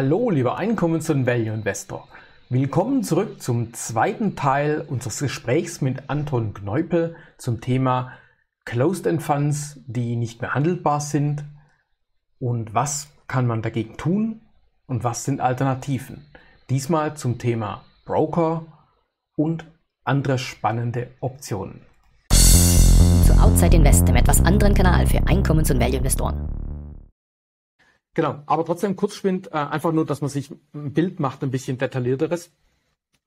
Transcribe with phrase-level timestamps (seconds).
[0.00, 2.06] Hallo, lieber Einkommens- und Value Investor.
[2.50, 8.12] Willkommen zurück zum zweiten Teil unseres Gesprächs mit Anton Kneupel zum Thema
[8.64, 11.42] Closed End Funds, die nicht mehr handelbar sind
[12.38, 14.42] und was kann man dagegen tun
[14.86, 16.24] und was sind Alternativen.
[16.70, 18.66] Diesmal zum Thema Broker
[19.34, 19.66] und
[20.04, 21.80] andere spannende Optionen.
[22.30, 26.67] Zu Outside Invest, dem etwas anderen Kanal für Einkommens- und Value-Investoren.
[28.18, 31.78] Genau, aber trotzdem kurzschwind, äh, einfach nur, dass man sich ein Bild macht, ein bisschen
[31.78, 32.50] detaillierteres.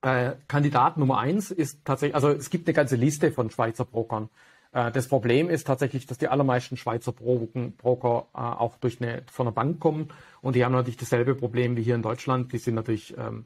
[0.02, 4.27] Äh, Kandidat Nummer eins ist tatsächlich, also es gibt eine ganze Liste von Schweizer Brokern.
[4.73, 9.53] Äh, das Problem ist tatsächlich, dass die allermeisten Schweizer Broker auch durch eine, von einer
[9.53, 10.09] Bank kommen
[10.41, 12.52] und die haben natürlich dasselbe Problem wie hier in Deutschland.
[12.52, 13.45] Die sind natürlich, ähm,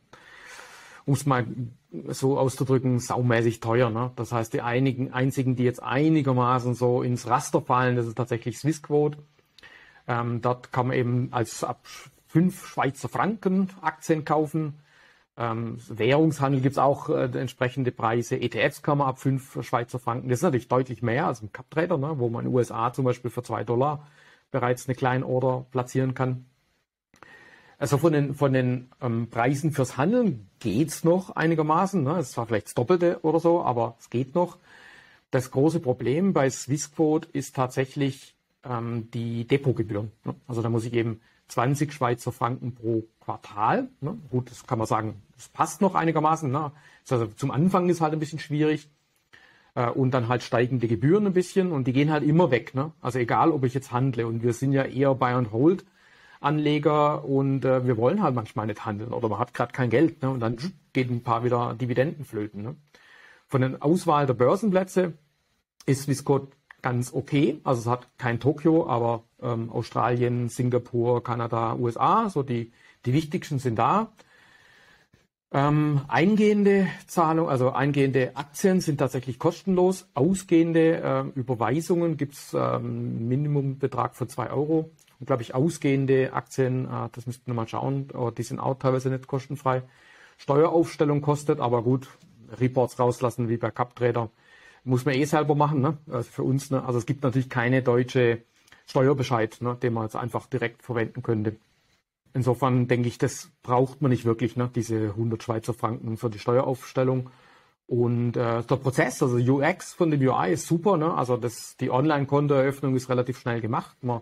[1.06, 1.46] um es mal
[2.08, 3.92] so auszudrücken, saumäßig teuer.
[3.92, 4.10] Ne?
[4.16, 8.58] Das heißt, die einigen, einzigen, die jetzt einigermaßen so ins Raster fallen, das ist tatsächlich
[8.58, 9.20] Swissquote.
[10.08, 11.86] Ähm, dort kann man eben als ab
[12.28, 14.80] 5 Schweizer Franken Aktien kaufen.
[15.38, 18.40] Ähm, Währungshandel gibt es auch äh, entsprechende Preise.
[18.40, 20.30] ETFs kann man ab 5 Schweizer Franken.
[20.30, 23.06] Das ist natürlich deutlich mehr als im Cup-Trader, ne, wo man in den USA zum
[23.06, 24.08] Beispiel für 2 Dollar
[24.52, 26.46] bereits eine kleine Order platzieren kann.
[27.78, 32.04] Also von den, von den ähm, Preisen fürs Handeln geht's noch einigermaßen.
[32.04, 32.18] Ne?
[32.20, 34.58] Es war vielleicht das Doppelte oder so, aber es geht noch.
[35.32, 38.35] Das große Problem bei Swissquote ist tatsächlich
[38.68, 40.12] ähm, die Depotgebühren.
[40.24, 40.36] Ne?
[40.48, 43.90] Also da muss ich eben 20 Schweizer Franken pro Quartal.
[44.02, 44.18] Ne?
[44.30, 46.52] Gut, das kann man sagen, das passt noch einigermaßen.
[46.52, 46.72] Ne?
[47.10, 48.90] Also zum Anfang ist halt ein bisschen schwierig.
[49.76, 52.74] Äh, und dann halt steigende Gebühren ein bisschen und die gehen halt immer weg.
[52.74, 52.92] Ne?
[53.02, 54.26] Also egal, ob ich jetzt handle.
[54.26, 55.86] Und wir sind ja eher Buy and Hold
[56.42, 60.22] Anleger und äh, wir wollen halt manchmal nicht handeln oder man hat gerade kein Geld.
[60.22, 60.30] Ne?
[60.30, 60.58] Und dann
[60.94, 62.62] geht ein paar wieder Dividenden flöten.
[62.62, 62.76] Ne?
[63.48, 65.14] Von der Auswahl der Börsenplätze
[65.86, 66.50] ist Swissquote
[66.82, 67.60] ganz okay.
[67.64, 72.72] Also es hat kein Tokio, aber ähm, Australien, Singapur, Kanada, USA, so die,
[73.06, 74.12] die wichtigsten sind da.
[75.52, 80.10] Ähm, eingehende Zahlungen, also eingehende Aktien sind tatsächlich kostenlos.
[80.14, 84.92] Ausgehende äh, Überweisungen gibt es ähm, Minimumbetrag von zwei Euro.
[85.20, 88.78] Und glaube ich, ausgehende Aktien, äh, das müssten wir mal schauen, oh, die sind auch
[88.78, 89.84] teilweise nicht kostenfrei.
[90.38, 92.10] Steueraufstellung kostet, aber gut,
[92.60, 94.30] Reports rauslassen wie bei CupTrader
[94.86, 95.98] muss man eh selber machen, ne?
[96.10, 96.84] Also für uns, ne?
[96.84, 98.44] Also es gibt natürlich keine deutsche
[98.88, 99.76] Steuerbescheid, ne?
[99.82, 101.56] den man jetzt einfach direkt verwenden könnte.
[102.34, 104.70] Insofern denke ich, das braucht man nicht wirklich, ne?
[104.74, 107.30] diese 100 Schweizer Franken für die Steueraufstellung.
[107.88, 110.98] Und äh, der Prozess, also UX von dem UI ist super.
[110.98, 111.14] Ne?
[111.14, 113.96] Also das, die Online-Kontoeröffnung ist relativ schnell gemacht.
[114.04, 114.22] Man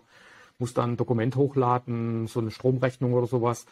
[0.58, 3.66] muss dann ein Dokument hochladen, so eine Stromrechnung oder sowas.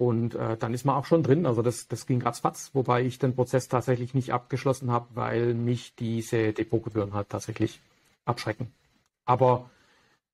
[0.00, 1.44] Und äh, dann ist man auch schon drin.
[1.44, 5.94] Also das, das ging ratzfatz, wobei ich den Prozess tatsächlich nicht abgeschlossen habe, weil mich
[5.94, 7.82] diese Depotgebühren halt tatsächlich
[8.24, 8.72] abschrecken.
[9.26, 9.68] Aber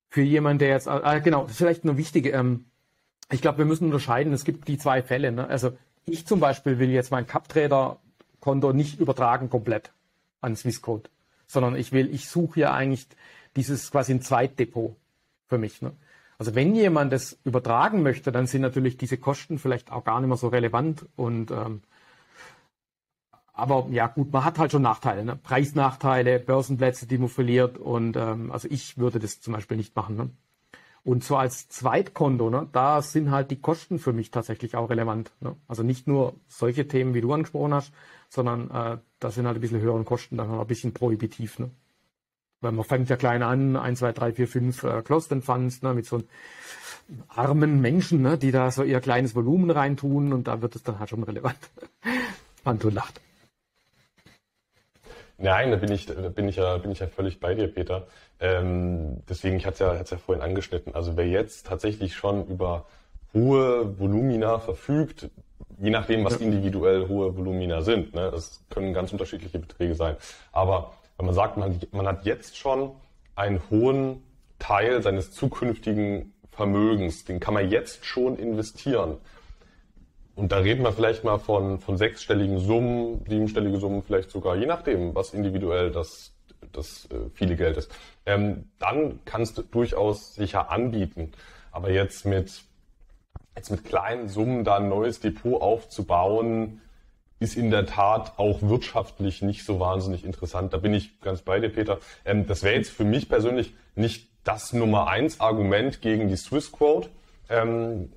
[0.08, 2.66] für jemanden, der jetzt, äh, genau, das ist vielleicht nur wichtig, ähm,
[3.28, 5.32] ich glaube, wir müssen unterscheiden, es gibt die zwei Fälle.
[5.32, 5.48] Ne?
[5.48, 9.90] Also ich zum Beispiel will jetzt mein CupTrader-Konto nicht übertragen komplett
[10.42, 11.10] an Swissquote,
[11.48, 13.08] sondern ich will, ich suche ja eigentlich
[13.56, 14.94] dieses quasi ein Zweitdepot
[15.48, 15.82] für mich.
[15.82, 15.90] Ne?
[16.38, 20.28] Also wenn jemand das übertragen möchte, dann sind natürlich diese Kosten vielleicht auch gar nicht
[20.28, 21.06] mehr so relevant.
[21.16, 21.82] Und ähm,
[23.52, 25.36] aber ja gut, man hat halt schon Nachteile, ne?
[25.36, 27.78] Preisnachteile, Börsenplätze, die man verliert.
[27.78, 30.16] Und ähm, also ich würde das zum Beispiel nicht machen.
[30.16, 30.30] Ne?
[31.04, 32.68] Und zwar als Zweitkonto, ne?
[32.72, 35.32] da sind halt die Kosten für mich tatsächlich auch relevant.
[35.40, 35.56] Ne?
[35.68, 37.92] Also nicht nur solche Themen, wie du angesprochen hast,
[38.28, 41.58] sondern äh, da sind halt ein bisschen höhere Kosten, dann ein bisschen prohibitiv.
[41.60, 41.70] Ne?
[42.66, 45.94] Weil man fängt ja klein an, 1, 2, 3, 4, 5 äh, Closed Funds, ne,
[45.94, 46.20] mit so
[47.28, 50.98] armen Menschen, ne, die da so ihr kleines Volumen reintun und da wird es dann
[50.98, 51.58] halt schon relevant.
[52.64, 53.20] Panto lacht.
[55.38, 58.08] Nein, da bin ich, da bin ich ja, bin ich ja völlig bei dir, Peter.
[58.40, 60.92] Ähm, deswegen, ich hatte es ja, ja vorhin angeschnitten.
[60.92, 62.86] Also wer jetzt tatsächlich schon über
[63.32, 65.30] hohe Volumina verfügt,
[65.78, 70.16] je nachdem, was individuell hohe Volumina sind, ne, das können ganz unterschiedliche Beträge sein.
[70.50, 72.92] Aber wenn man sagt, man, man hat jetzt schon
[73.34, 74.22] einen hohen
[74.58, 79.18] Teil seines zukünftigen Vermögens, den kann man jetzt schon investieren.
[80.34, 84.66] Und da reden wir vielleicht mal von, von sechsstelligen Summen, siebenstellige Summen, vielleicht sogar, je
[84.66, 86.34] nachdem, was individuell das,
[86.72, 87.90] das äh, viele Geld ist.
[88.26, 91.32] Ähm, dann kannst du durchaus sicher anbieten.
[91.72, 92.64] Aber jetzt mit,
[93.54, 96.82] jetzt mit kleinen Summen da ein neues Depot aufzubauen,
[97.38, 100.72] ist in der Tat auch wirtschaftlich nicht so wahnsinnig interessant.
[100.72, 101.98] Da bin ich ganz bei dir, Peter.
[102.24, 106.72] Ähm, das wäre jetzt für mich persönlich nicht das Nummer eins Argument gegen die Swiss
[106.72, 107.10] Quote,
[107.48, 108.12] ähm,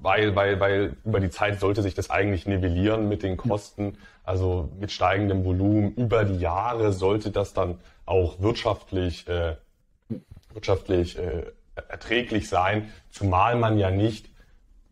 [0.00, 4.70] weil, weil, weil über die Zeit sollte sich das eigentlich nivellieren mit den Kosten, also
[4.78, 5.94] mit steigendem Volumen.
[5.94, 9.56] Über die Jahre sollte das dann auch wirtschaftlich, äh,
[10.52, 11.44] wirtschaftlich äh,
[11.88, 14.28] erträglich sein, zumal man ja nicht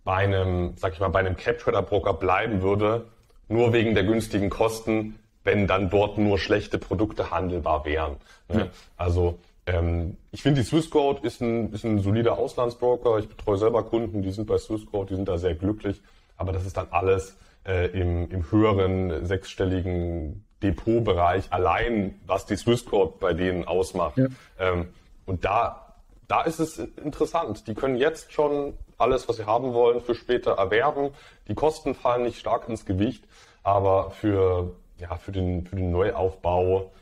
[0.05, 3.07] bei einem, sag ich mal, bei einem Cap-Trader-Broker bleiben würde,
[3.49, 8.17] nur wegen der günstigen Kosten, wenn dann dort nur schlechte Produkte handelbar wären.
[8.49, 8.71] Ne?
[8.97, 13.19] Also ähm, ich finde, die Swissquote ist ein, ist ein solider Auslandsbroker.
[13.19, 16.01] Ich betreue selber Kunden, die sind bei Swissquote, die sind da sehr glücklich.
[16.37, 17.37] Aber das ist dann alles
[17.67, 24.17] äh, im, im höheren sechsstelligen Depotbereich allein, was die Swissquote bei denen ausmacht.
[24.19, 24.27] Ja.
[24.59, 24.89] Ähm,
[25.27, 25.95] und da,
[26.29, 27.67] da ist es interessant.
[27.67, 31.11] Die können jetzt schon alles, was sie haben wollen, für später erwerben.
[31.49, 33.25] Die Kosten fallen nicht stark ins Gewicht,
[33.63, 36.93] aber für, ja, für, den, für den Neuaufbau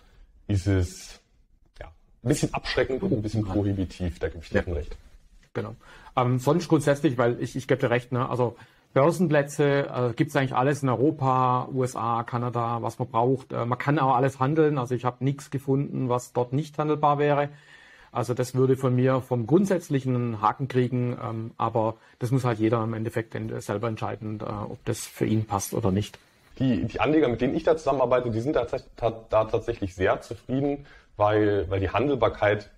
[0.47, 1.21] ist es
[1.81, 4.73] ja, ein bisschen abschreckend und ein bisschen prohibitiv, da gebe ich dir ja.
[4.73, 4.97] recht.
[5.55, 5.75] Genau.
[6.17, 8.29] Ähm, sonst grundsätzlich, weil ich, ich gebe dir recht, ne?
[8.29, 8.57] also
[8.95, 13.53] Börsenplätze äh, gibt es eigentlich alles in Europa, USA, Kanada, was man braucht.
[13.53, 14.79] Äh, man kann auch alles handeln.
[14.79, 17.51] Also ich habe nichts gefunden, was dort nicht handelbar wäre.
[18.19, 22.83] Also das würde von mir vom grundsätzlichen Haken kriegen, ähm, aber das muss halt jeder
[22.83, 26.19] im Endeffekt selber entscheiden, äh, ob das für ihn passt oder nicht.
[26.59, 28.67] Die, die Anleger, mit denen ich da zusammenarbeite, die sind da,
[28.97, 30.85] da tatsächlich sehr zufrieden,
[31.17, 32.71] weil, weil die Handelbarkeit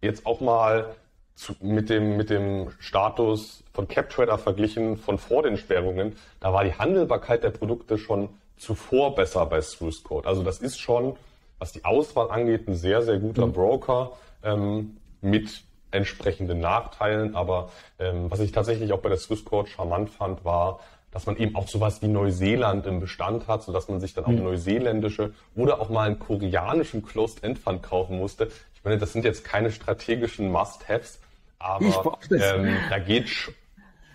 [0.00, 0.96] jetzt auch mal
[1.36, 6.64] zu, mit, dem, mit dem Status von CapTrader verglichen von vor den Sperrungen, da war
[6.64, 10.26] die Handelbarkeit der Produkte schon zuvor besser bei Swissquote.
[10.26, 11.14] Also das ist schon
[11.62, 13.52] was die Auswahl angeht, ein sehr, sehr guter mhm.
[13.52, 14.10] Broker
[14.42, 17.34] ähm, mit entsprechenden Nachteilen.
[17.34, 20.80] Aber ähm, was ich tatsächlich auch bei der Swissquote charmant fand, war,
[21.10, 24.30] dass man eben auch sowas wie Neuseeland im Bestand hat, sodass man sich dann auch
[24.30, 24.44] mhm.
[24.44, 28.48] neuseeländische oder auch mal einen koreanischen Closed End Fund kaufen musste.
[28.74, 31.20] Ich meine, das sind jetzt keine strategischen Must-Haves,
[31.58, 33.28] aber ähm, da geht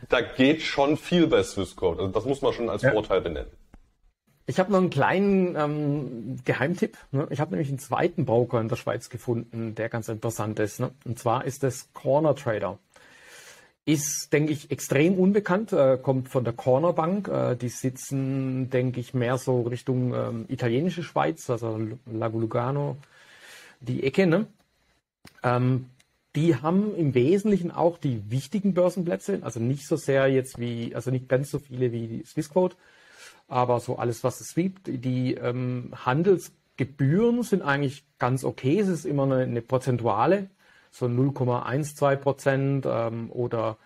[0.10, 2.02] da geht schon viel bei Swissquote.
[2.02, 2.92] Also das muss man schon als ja.
[2.92, 3.52] Vorteil benennen.
[4.50, 6.98] Ich habe noch einen kleinen ähm, Geheimtipp.
[7.12, 7.28] Ne?
[7.32, 10.80] Ich habe nämlich einen zweiten Broker in der Schweiz gefunden, der ganz interessant ist.
[10.80, 10.92] Ne?
[11.04, 12.80] Und zwar ist das Corner Trader.
[13.84, 17.28] Ist, denke ich, extrem unbekannt, äh, kommt von der Corner Bank.
[17.28, 22.96] Äh, die sitzen, denke ich, mehr so Richtung ähm, italienische Schweiz, also Lago Lugano,
[23.82, 24.28] die Ecke.
[24.28, 24.48] Ne?
[25.44, 25.88] Ähm,
[26.38, 31.12] die haben im Wesentlichen auch die wichtigen Börsenplätze, also nicht so sehr jetzt wie, also
[31.12, 32.78] nicht ganz so viele wie die Swissquote,
[33.48, 38.80] aber so alles, was es gibt, die ähm, Handelsgebühren sind eigentlich ganz okay.
[38.80, 40.50] Es ist immer eine, eine Prozentuale,
[40.92, 43.78] so 0,12 Prozent ähm, oder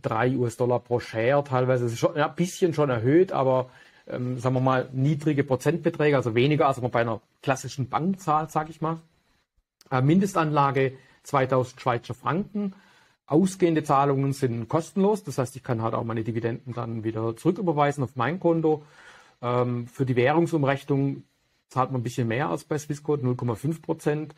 [0.00, 1.86] 3 US-Dollar pro Share teilweise.
[1.86, 3.70] Es ist schon ja, ein bisschen schon erhöht, aber
[4.06, 8.50] ähm, sagen wir mal niedrige Prozentbeträge, also weniger als man bei einer klassischen Bank zahlt,
[8.50, 9.00] sage ich mal.
[9.90, 10.94] Äh, Mindestanlage
[11.24, 12.74] 2000 Schweizer Franken.
[13.26, 18.04] Ausgehende Zahlungen sind kostenlos, das heißt, ich kann halt auch meine Dividenden dann wieder zurücküberweisen
[18.04, 18.84] auf mein Konto.
[19.40, 21.24] Ähm, für die Währungsumrechnung
[21.68, 24.34] zahlt man ein bisschen mehr als bei Swissquote, 0,5 Prozent.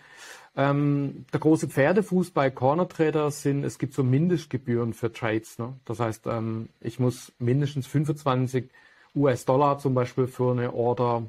[0.56, 5.58] Ähm, der große Pferdefuß bei Corner Trader sind, es gibt so Mindestgebühren für Trades.
[5.58, 5.74] Ne?
[5.84, 8.70] Das heißt, ähm, ich muss mindestens 25
[9.16, 11.24] US-Dollar zum Beispiel für eine Order,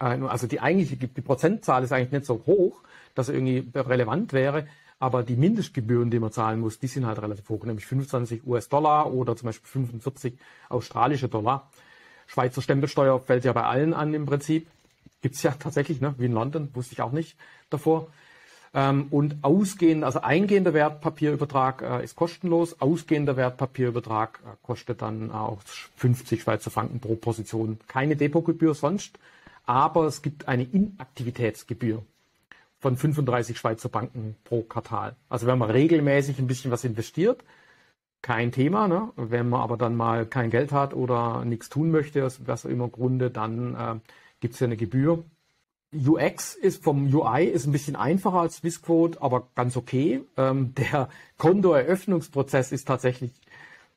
[0.00, 2.82] äh, also die eigentliche, die Prozentzahl ist eigentlich nicht so hoch,
[3.14, 4.66] dass irgendwie relevant wäre.
[4.98, 9.12] Aber die Mindestgebühren, die man zahlen muss, die sind halt relativ hoch, nämlich 25 US-Dollar
[9.12, 10.38] oder zum Beispiel 45
[10.68, 11.70] australische Dollar.
[12.26, 14.68] Schweizer Stempelsteuer fällt ja bei allen an im Prinzip.
[15.20, 16.14] Gibt's ja tatsächlich, ne?
[16.18, 17.36] wie in London, wusste ich auch nicht
[17.68, 18.08] davor.
[18.72, 25.60] Ähm, und ausgehend, also eingehender Wertpapierübertrag äh, ist kostenlos, ausgehender Wertpapierübertrag äh, kostet dann auch
[25.96, 27.78] 50 Schweizer Franken pro Position.
[27.86, 29.18] Keine Depotgebühr sonst,
[29.66, 32.02] aber es gibt eine Inaktivitätsgebühr
[32.78, 35.16] von 35 Schweizer Banken pro Quartal.
[35.28, 37.42] Also wenn man regelmäßig ein bisschen was investiert,
[38.22, 38.88] kein Thema.
[38.88, 39.12] Ne?
[39.16, 42.88] Wenn man aber dann mal kein Geld hat oder nichts tun möchte, aus was immer
[42.88, 43.94] Grunde, dann äh,
[44.40, 45.24] gibt es ja eine Gebühr.
[45.94, 50.22] UX ist vom UI ist ein bisschen einfacher als Swissquote, aber ganz okay.
[50.36, 53.30] Ähm, der Kontoeröffnungsprozess ist tatsächlich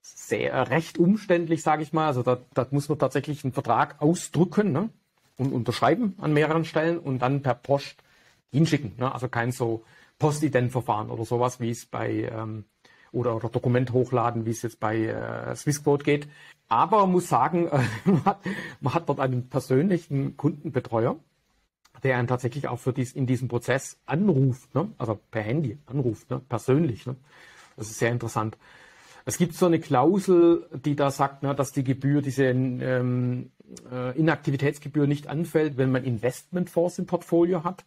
[0.01, 2.07] sehr recht umständlich, sage ich mal.
[2.07, 4.89] Also da, da muss man tatsächlich einen Vertrag ausdrucken ne?
[5.37, 8.03] und unterschreiben an mehreren Stellen und dann per Post
[8.51, 8.93] hinschicken.
[8.97, 9.13] Ne?
[9.13, 9.83] Also kein so
[10.17, 12.65] Postident-Verfahren oder sowas, wie es bei ähm,
[13.11, 16.27] oder, oder Dokument hochladen, wie es jetzt bei äh, Swissquote geht.
[16.67, 18.39] Aber man muss sagen, äh, man, hat,
[18.81, 21.17] man hat dort einen persönlichen Kundenbetreuer,
[22.03, 24.91] der einen tatsächlich auch für dies, in diesem Prozess anruft, ne?
[24.97, 26.39] also per Handy anruft, ne?
[26.47, 27.05] persönlich.
[27.05, 27.15] Ne?
[27.75, 28.57] Das ist sehr interessant.
[29.25, 33.51] Es gibt so eine Klausel, die da sagt, ne, dass die Gebühr, diese ähm,
[33.91, 37.85] äh, Inaktivitätsgebühr nicht anfällt, wenn man Investmentfonds im Portfolio hat.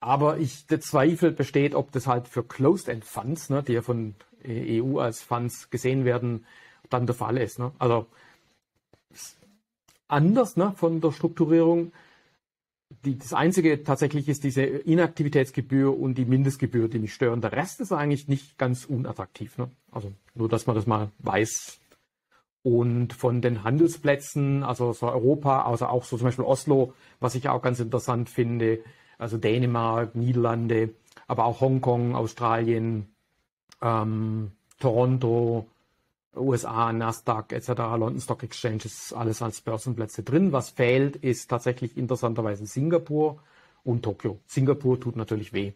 [0.00, 4.14] Aber ich, der Zweifel besteht, ob das halt für Closed-End-Funds, ne, die ja von
[4.46, 6.46] EU als Funds gesehen werden,
[6.88, 7.58] dann der Fall ist.
[7.58, 7.72] Ne?
[7.78, 8.06] Also
[10.08, 11.92] anders ne, von der Strukturierung.
[13.04, 17.42] die, das Einzige tatsächlich ist diese Inaktivitätsgebühr und die Mindestgebühr, die mich stören.
[17.42, 19.58] Der Rest ist eigentlich nicht ganz unattraktiv.
[19.58, 19.70] Ne?
[19.92, 21.78] Also nur, dass man das mal weiß.
[22.62, 27.48] Und von den Handelsplätzen, also so Europa, also auch so zum Beispiel Oslo, was ich
[27.48, 28.80] auch ganz interessant finde,
[29.20, 30.94] also Dänemark, Niederlande,
[31.28, 33.06] aber auch Hongkong, Australien,
[33.82, 35.66] ähm, Toronto,
[36.34, 40.52] USA, Nasdaq etc., London Stock Exchange ist alles als Börsenplätze drin.
[40.52, 43.42] Was fehlt, ist tatsächlich interessanterweise Singapur
[43.84, 44.38] und Tokio.
[44.46, 45.72] Singapur tut natürlich weh.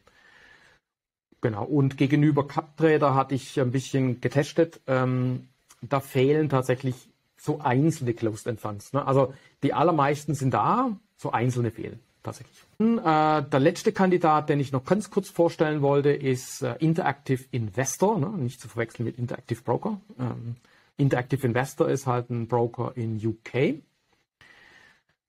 [1.41, 1.65] Genau.
[1.65, 4.81] Und gegenüber CapTrader hatte ich ein bisschen getestet.
[4.87, 5.49] Ähm,
[5.83, 6.95] da fehlen tatsächlich
[7.37, 8.95] so einzelne Closed End Funds.
[8.95, 9.07] Ne?
[9.07, 12.57] Also die allermeisten sind da, so einzelne fehlen tatsächlich.
[12.81, 18.19] Äh, der letzte Kandidat, den ich noch ganz kurz vorstellen wollte, ist äh, Interactive Investor,
[18.19, 18.31] ne?
[18.31, 20.01] nicht zu verwechseln mit Interactive Broker.
[20.19, 20.57] Ähm,
[20.97, 23.77] Interactive Investor ist halt ein Broker in UK.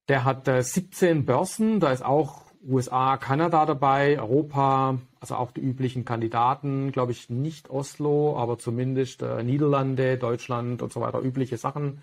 [0.07, 5.61] Der hat äh, 17 Börsen, da ist auch USA, Kanada dabei, Europa, also auch die
[5.61, 11.57] üblichen Kandidaten, glaube ich nicht Oslo, aber zumindest äh, Niederlande, Deutschland und so weiter, übliche
[11.57, 12.01] Sachen.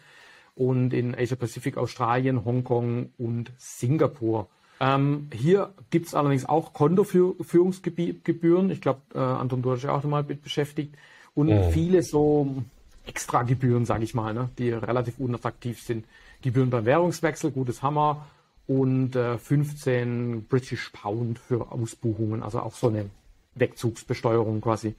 [0.55, 4.49] Und in Asia Pacific, Australien, Hongkong und Singapur.
[4.83, 8.69] Ähm, hier gibt es allerdings auch Kontoführungsgebühren.
[8.71, 10.97] Ich glaube, äh, Anton, du hast dich auch mal mit beschäftigt.
[11.35, 11.71] Und mhm.
[11.71, 12.65] viele so
[13.07, 16.05] Extragebühren, sage ich mal, ne, die relativ unattraktiv sind.
[16.43, 18.27] Gebühren beim Währungswechsel, gutes Hammer.
[18.67, 23.09] Und äh, 15 British Pound für Ausbuchungen, also auch so eine
[23.55, 24.97] Wegzugsbesteuerung quasi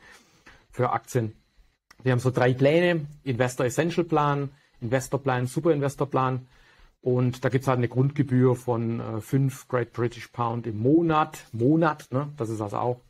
[0.72, 1.34] für Aktien.
[2.04, 4.50] Wir haben so drei Pläne, Investor Essential Plan,
[4.80, 6.48] Investor Plan, Super Investor Plan.
[7.04, 11.46] Und da gibt es halt eine Grundgebühr von äh, 5 Great British Pound im Monat.
[11.52, 12.30] Monat, ne?
[12.38, 13.02] das ist also auch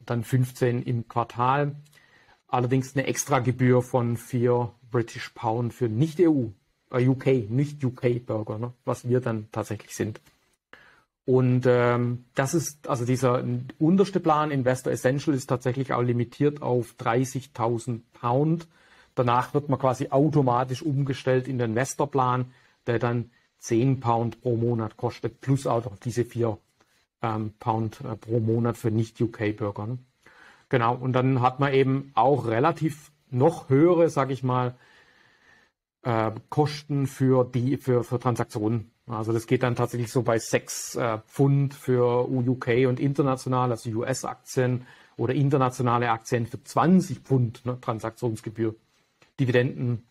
[0.00, 1.76] dann 15 im Quartal.
[2.48, 6.46] Allerdings eine Extragebühr von 4 British Pound für Nicht-EU,
[6.90, 8.72] äh, UK, nicht UK-Bürger, ne?
[8.86, 10.18] was wir dann tatsächlich sind.
[11.26, 13.44] Und ähm, das ist, also dieser
[13.78, 18.68] unterste Plan, Investor Essential, ist tatsächlich auch limitiert auf 30.000 Pound.
[19.14, 22.46] Danach wird man quasi automatisch umgestellt in den Investorplan
[22.86, 26.58] der dann 10 Pound pro Monat kostet, plus auch noch diese 4
[27.22, 29.86] ähm, Pound äh, pro Monat für Nicht-UK-Bürger.
[29.86, 29.98] Ne?
[30.68, 34.74] Genau, und dann hat man eben auch relativ noch höhere, sage ich mal,
[36.02, 38.90] äh, Kosten für die für, für Transaktionen.
[39.06, 43.90] Also das geht dann tatsächlich so bei 6 äh, Pfund für UK und international, also
[43.90, 44.86] US-Aktien
[45.16, 48.74] oder internationale Aktien für 20 Pfund ne, Transaktionsgebühr.
[49.38, 50.04] Dividenden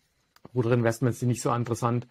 [0.52, 2.06] oder Investments sind nicht so interessant.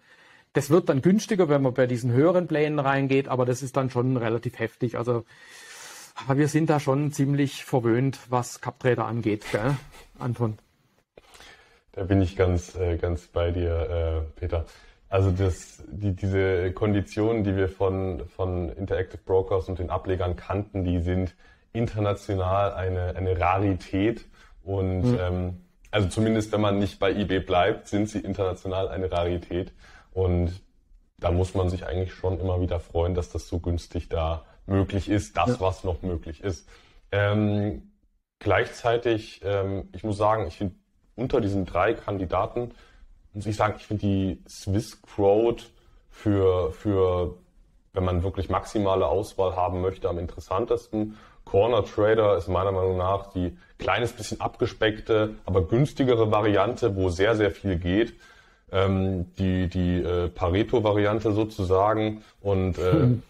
[0.52, 3.90] Das wird dann günstiger, wenn man bei diesen höheren Plänen reingeht, aber das ist dann
[3.90, 4.98] schon relativ heftig.
[4.98, 5.24] Also
[6.28, 9.76] wir sind da schon ziemlich verwöhnt, was Cup-Trader angeht, gell,
[10.18, 10.58] Anton?
[11.92, 14.66] Da bin ich ganz, äh, ganz bei dir, äh, Peter.
[15.08, 20.84] Also das, die, diese Konditionen, die wir von, von Interactive Brokers und den Ablegern kannten,
[20.84, 21.34] die sind
[21.74, 24.24] international eine, eine Rarität.
[24.62, 25.18] Und mhm.
[25.20, 29.72] ähm, also zumindest wenn man nicht bei eBay bleibt, sind sie international eine Rarität.
[30.12, 30.62] Und
[31.18, 35.08] da muss man sich eigentlich schon immer wieder freuen, dass das so günstig da möglich
[35.08, 35.60] ist, das, ja.
[35.60, 36.68] was noch möglich ist.
[37.10, 37.92] Ähm,
[38.38, 40.74] gleichzeitig, ähm, ich muss sagen, ich finde
[41.14, 42.72] unter diesen drei Kandidaten,
[43.32, 45.62] muss ich sagen, ich finde die Swiss Crowd
[46.10, 47.38] für, für,
[47.92, 51.16] wenn man wirklich maximale Auswahl haben möchte, am interessantesten.
[51.44, 57.36] Corner Trader ist meiner Meinung nach die kleines bisschen abgespeckte, aber günstigere Variante, wo sehr,
[57.36, 58.14] sehr viel geht
[58.72, 63.22] ähm, die, die äh, Pareto-Variante sozusagen und äh, hm.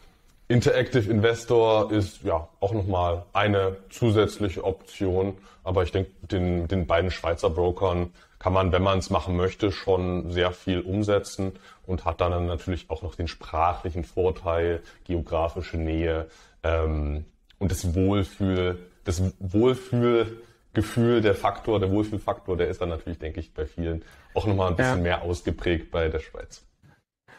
[0.48, 5.34] Interactive Investor ist ja auch nochmal eine zusätzliche Option.
[5.64, 9.72] Aber ich denke, den, den beiden Schweizer Brokern kann man, wenn man es machen möchte,
[9.72, 11.52] schon sehr viel umsetzen
[11.86, 16.26] und hat dann natürlich auch noch den sprachlichen Vorteil, geografische Nähe
[16.64, 17.24] ähm,
[17.58, 20.42] und das Wohlfühl, das Wohlfühl
[20.74, 24.70] Gefühl, der Faktor, der Wohlfühlfaktor, der ist dann natürlich, denke ich, bei vielen auch nochmal
[24.70, 25.02] ein bisschen ja.
[25.02, 26.66] mehr ausgeprägt bei der Schweiz.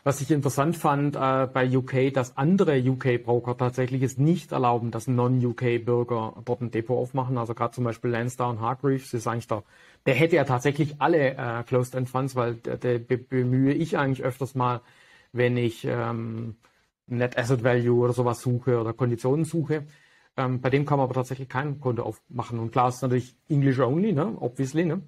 [0.05, 5.07] Was ich interessant fand äh, bei UK, dass andere UK-Broker tatsächlich es nicht erlauben, dass
[5.07, 7.37] Non-UK-Bürger dort ein Depot aufmachen.
[7.37, 9.63] Also gerade zum Beispiel Lansdowne Hargreaves ist eigentlich der,
[10.05, 14.55] der hätte ja tatsächlich alle äh, Closed-End Funds, weil der, der bemühe ich eigentlich öfters
[14.55, 14.81] mal,
[15.31, 16.57] wenn ich ähm,
[17.07, 19.85] Net Asset Value oder sowas suche oder Konditionen suche.
[20.35, 22.59] Ähm, bei dem kann man aber tatsächlich kein Konto aufmachen.
[22.59, 24.35] Und klar ist natürlich English only, ne?
[24.39, 24.85] obviously.
[24.85, 25.01] Ne?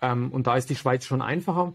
[0.00, 1.72] Ähm, und da ist die Schweiz schon einfacher.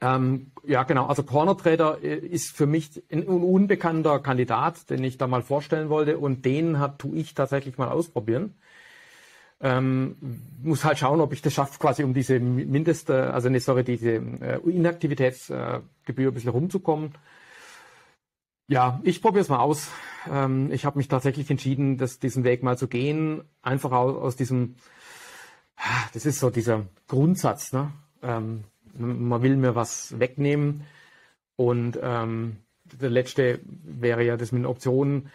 [0.00, 1.06] Ähm, ja, genau.
[1.06, 5.88] Also Corner Trader äh, ist für mich ein unbekannter Kandidat, den ich da mal vorstellen
[5.88, 6.18] wollte.
[6.18, 8.54] Und den hat, tue ich tatsächlich mal ausprobieren.
[9.58, 10.16] Ähm,
[10.62, 14.16] muss halt schauen, ob ich das schaffe, quasi um diese Mindest, also ne, sorry, diese
[14.16, 17.12] äh, Inaktivitätsgebühr äh, ein bisschen rumzukommen.
[18.68, 19.90] Ja, ich probiere es mal aus.
[20.28, 23.42] Ähm, ich habe mich tatsächlich entschieden, das, diesen Weg mal zu gehen.
[23.62, 24.74] Einfach aus, aus diesem,
[26.12, 27.72] das ist so dieser Grundsatz.
[27.72, 27.92] Ne?
[28.22, 28.64] Ähm,
[28.98, 30.84] man will mir was wegnehmen.
[31.54, 35.30] Und ähm, der letzte wäre ja das mit den Optionen.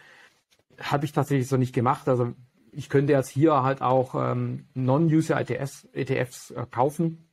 [0.77, 2.09] Habe ich tatsächlich so nicht gemacht.
[2.09, 2.33] Also
[2.73, 7.29] ich könnte jetzt hier halt auch ähm, Non-User ETFs, ETFs äh, kaufen.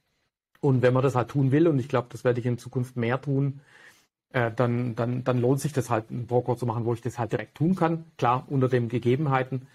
[0.61, 2.97] Und wenn man das halt tun will, und ich glaube, das werde ich in Zukunft
[2.97, 3.61] mehr tun,
[4.32, 7.18] äh, dann, dann, dann lohnt sich das halt, einen Broker zu machen, wo ich das
[7.18, 8.04] halt direkt tun kann.
[8.16, 9.66] Klar, unter den Gegebenheiten.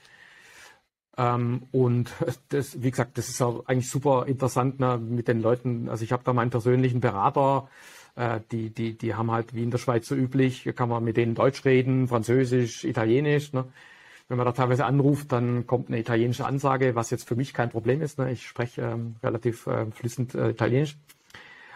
[1.17, 2.12] Ähm, und
[2.50, 5.89] das, wie gesagt, das ist auch eigentlich super interessant ne, mit den Leuten.
[5.89, 7.69] Also ich habe da meinen persönlichen Berater,
[8.15, 11.17] äh, die, die, die haben halt wie in der Schweiz so üblich, kann man mit
[11.17, 13.53] denen Deutsch reden, Französisch, Italienisch.
[13.53, 13.65] Ne?
[14.27, 17.69] Wenn man da teilweise anruft, dann kommt eine italienische Ansage, was jetzt für mich kein
[17.69, 18.19] Problem ist.
[18.19, 18.31] Ne?
[18.31, 20.98] Ich spreche ähm, relativ äh, flüssend äh, Italienisch.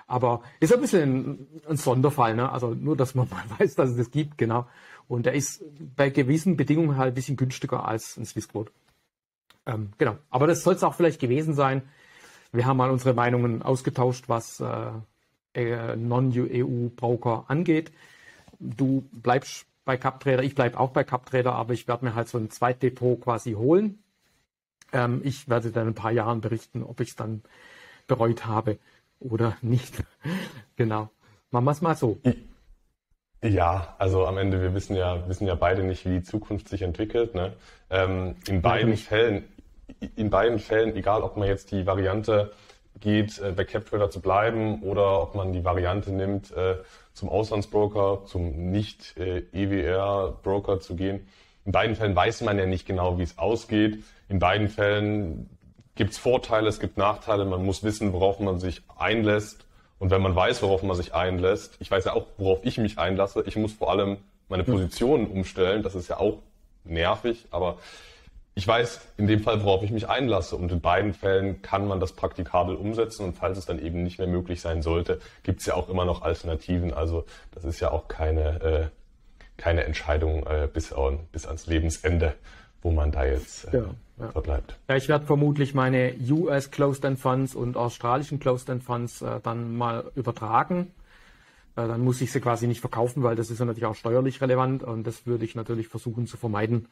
[0.07, 2.49] Aber ist ein bisschen ein, ein Sonderfall, ne?
[2.49, 4.65] Also nur, dass man mal weiß, dass es das gibt, genau.
[5.07, 5.63] Und der ist
[5.95, 8.71] bei gewissen Bedingungen halt ein bisschen günstiger als ein Swissquote.
[9.65, 10.17] Ähm, genau.
[10.29, 11.81] Aber das soll es auch vielleicht gewesen sein.
[12.51, 14.91] Wir haben mal unsere Meinungen ausgetauscht, was äh,
[15.53, 17.91] äh Non-EU-Broker angeht.
[18.59, 22.37] Du bleibst bei CapTrader, ich bleibe auch bei CapTrader, aber ich werde mir halt so
[22.37, 23.99] ein Zweitdepot quasi holen.
[24.93, 27.41] Ähm, ich werde dann in ein paar Jahren berichten, ob ich es dann
[28.07, 28.77] bereut habe
[29.19, 30.03] oder nicht.
[30.75, 31.09] genau.
[31.51, 32.17] Machen wir es mal so.
[33.43, 36.81] Ja, also am Ende, wir wissen ja, wissen ja beide nicht, wie die Zukunft sich
[36.81, 37.35] entwickelt.
[37.35, 37.53] Ne?
[37.89, 39.43] Ähm, in beiden ja, Fällen,
[40.15, 42.51] in beiden Fällen, egal ob man jetzt die Variante
[42.99, 46.77] geht, äh, bei CapTrader zu bleiben oder ob man die Variante nimmt, äh,
[47.13, 51.27] zum Auslandsbroker, zum Nicht-EWR-Broker äh, zu gehen.
[51.65, 54.03] In beiden Fällen weiß man ja nicht genau, wie es ausgeht.
[54.29, 55.49] In beiden Fällen
[55.97, 57.45] gibt es Vorteile, es gibt Nachteile.
[57.45, 59.65] Man muss wissen, worauf man sich einlässt.
[59.99, 62.99] Und wenn man weiß, worauf man sich einlässt, ich weiß ja auch, worauf ich mich
[62.99, 63.43] einlasse.
[63.47, 65.83] Ich muss vor allem meine Positionen umstellen.
[65.83, 66.39] Das ist ja auch
[66.83, 67.77] nervig, aber
[68.57, 70.55] ich weiß in dem Fall, worauf ich mich einlasse.
[70.55, 73.25] Und in beiden Fällen kann man das praktikabel umsetzen.
[73.25, 76.05] Und falls es dann eben nicht mehr möglich sein sollte, gibt es ja auch immer
[76.05, 76.93] noch Alternativen.
[76.93, 78.87] Also das ist ja auch keine, äh,
[79.57, 82.33] keine Entscheidung äh, bis, an, bis ans Lebensende,
[82.81, 84.31] wo man da jetzt äh, ja ja.
[84.31, 84.77] verbleibt.
[84.89, 89.39] Ja, ich werde vermutlich meine US Closed End Funds und australischen Closed End Funds äh,
[89.41, 90.91] dann mal übertragen.
[91.75, 94.41] Äh, dann muss ich sie quasi nicht verkaufen, weil das ist ja natürlich auch steuerlich
[94.41, 96.87] relevant und das würde ich natürlich versuchen zu vermeiden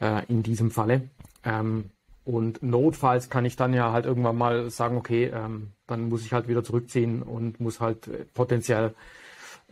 [0.00, 1.08] äh, in diesem Falle.
[1.44, 1.90] Ähm,
[2.24, 6.32] und notfalls kann ich dann ja halt irgendwann mal sagen, okay, ähm, dann muss ich
[6.32, 8.94] halt wieder zurückziehen und muss halt äh, potenziell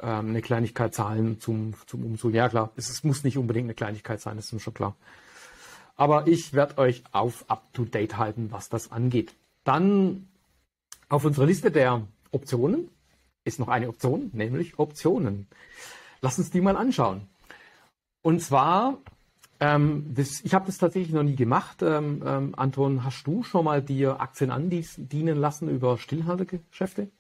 [0.03, 2.35] ähm, eine Kleinigkeit zahlen zum, zum Umzug.
[2.35, 4.97] Ja klar, es, es muss nicht unbedingt eine Kleinigkeit sein, das ist mir schon klar.
[5.97, 9.35] Aber ich werde euch auf Up-to-Date halten, was das angeht.
[9.65, 10.29] Dann
[11.09, 12.89] auf unserer Liste der Optionen
[13.45, 15.49] ist noch eine Option, nämlich Optionen.
[16.21, 17.23] Lass uns die mal anschauen.
[18.23, 18.99] Und zwar,
[19.59, 21.83] ähm, das, ich habe das tatsächlich noch nie gemacht.
[21.83, 27.11] Ähm, ähm, Anton, hast du schon mal dir Aktien andienen lassen über Stillhaltegeschäfte?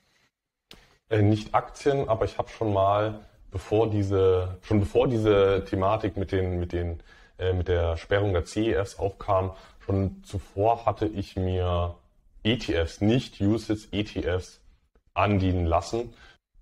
[1.11, 6.33] Äh, nicht Aktien, aber ich habe schon mal, bevor diese, schon bevor diese Thematik mit
[6.33, 7.03] den, mit den
[7.39, 9.53] äh, mit der Sperrung der CEFs aufkam.
[9.79, 11.95] Schon zuvor hatte ich mir
[12.43, 14.61] ETFs, nicht USITS ETFs,
[15.15, 16.15] andienen lassen.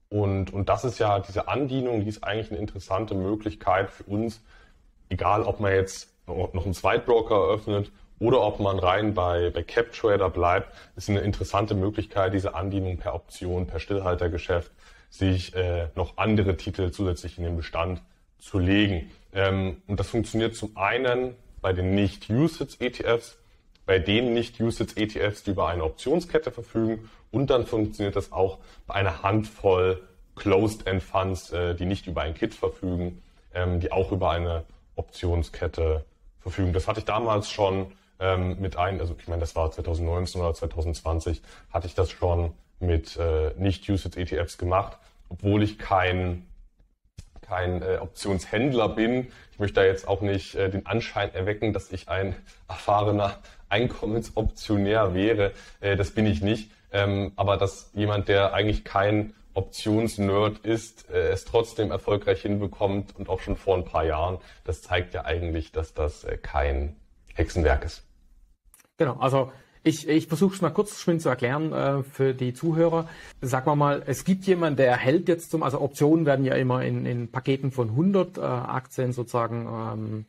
[0.08, 4.42] Und, und das ist ja diese Andienung, die ist eigentlich eine interessante Möglichkeit für uns,
[5.08, 10.30] egal ob man jetzt noch einen Zweitbroker eröffnet oder ob man rein bei, bei CapTrader
[10.30, 14.72] bleibt, ist eine interessante Möglichkeit, diese Andienung per Option, per Stillhaltergeschäft,
[15.10, 18.02] sich äh, noch andere Titel zusätzlich in den Bestand
[18.38, 19.10] zu legen.
[19.32, 23.38] Ähm, und das funktioniert zum einen bei den Nicht-USITS-ETFs,
[23.84, 27.10] bei den Nicht-USITS-ETFs, die über eine Optionskette verfügen.
[27.30, 30.02] Und dann funktioniert das auch bei einer Handvoll
[30.36, 33.22] Closed-End-Funds, äh, die nicht über ein Kit verfügen,
[33.54, 34.64] ähm, die auch über eine
[34.96, 36.04] Optionskette
[36.40, 36.72] verfügen.
[36.72, 40.54] Das hatte ich damals schon ähm, mit ein, also ich meine, das war 2019 oder
[40.54, 44.98] 2020, hatte ich das schon mit äh, Nicht-USITS-ETFs gemacht,
[45.28, 46.46] obwohl ich kein
[47.46, 49.28] kein äh, Optionshändler bin.
[49.52, 52.34] Ich möchte da jetzt auch nicht äh, den Anschein erwecken, dass ich ein
[52.68, 55.52] erfahrener Einkommensoptionär wäre.
[55.80, 56.70] Äh, das bin ich nicht.
[56.92, 63.28] Ähm, aber dass jemand, der eigentlich kein Optionsnerd ist, äh, es trotzdem erfolgreich hinbekommt und
[63.28, 66.96] auch schon vor ein paar Jahren, das zeigt ja eigentlich, dass das äh, kein
[67.34, 68.05] Hexenwerk ist.
[68.98, 69.52] Genau, also
[69.86, 73.08] ich, ich versuche es mal kurz zu erklären äh, für die Zuhörer.
[73.40, 76.84] Sagen wir mal, es gibt jemanden, der hält jetzt zum, also Optionen werden ja immer
[76.84, 80.26] in, in Paketen von 100 äh, Aktien sozusagen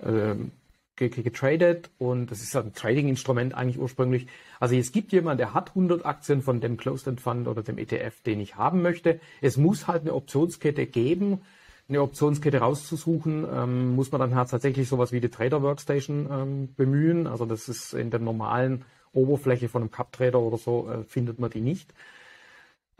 [0.00, 0.48] ähm, äh,
[0.96, 4.28] getradet und das ist ein Trading-Instrument eigentlich ursprünglich.
[4.60, 8.22] Also es gibt jemanden, der hat 100 Aktien von dem Closed-End Fund oder dem ETF,
[8.22, 9.18] den ich haben möchte.
[9.40, 11.40] Es muss halt eine Optionskette geben,
[11.88, 16.74] eine Optionskette rauszusuchen, ähm, muss man dann halt tatsächlich sowas wie die Trader Workstation ähm,
[16.74, 17.26] bemühen.
[17.26, 21.38] Also das ist in der normalen Oberfläche von einem Cup Trader oder so äh, findet
[21.38, 21.92] man die nicht.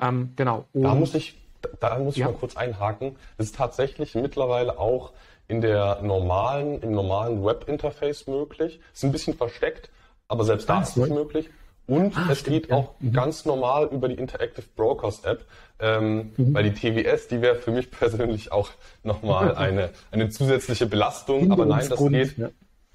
[0.00, 0.66] Ähm, genau.
[0.72, 1.40] Und da muss ich,
[1.80, 2.26] da muss ich ja.
[2.26, 3.16] mal kurz einhaken.
[3.38, 5.12] Es ist tatsächlich mittlerweile auch
[5.48, 8.80] in der normalen, im normalen Webinterface möglich.
[8.92, 9.90] Ist ein bisschen versteckt,
[10.28, 11.50] aber selbst da ist es möglich.
[11.86, 12.76] Und ah, es stimmt, geht ja.
[12.76, 13.12] auch mhm.
[13.12, 15.44] ganz normal über die Interactive Brokers App,
[15.78, 16.54] ähm, mhm.
[16.54, 18.70] weil die TWS, die wäre für mich persönlich auch
[19.02, 21.52] nochmal eine, eine zusätzliche Belastung.
[21.52, 22.50] aber nein, das geht, ja.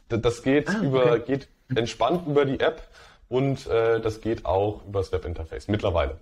[0.08, 1.22] das geht ah, über, okay.
[1.26, 2.82] geht entspannt über die App
[3.28, 6.18] und äh, das geht auch über das Webinterface mittlerweile.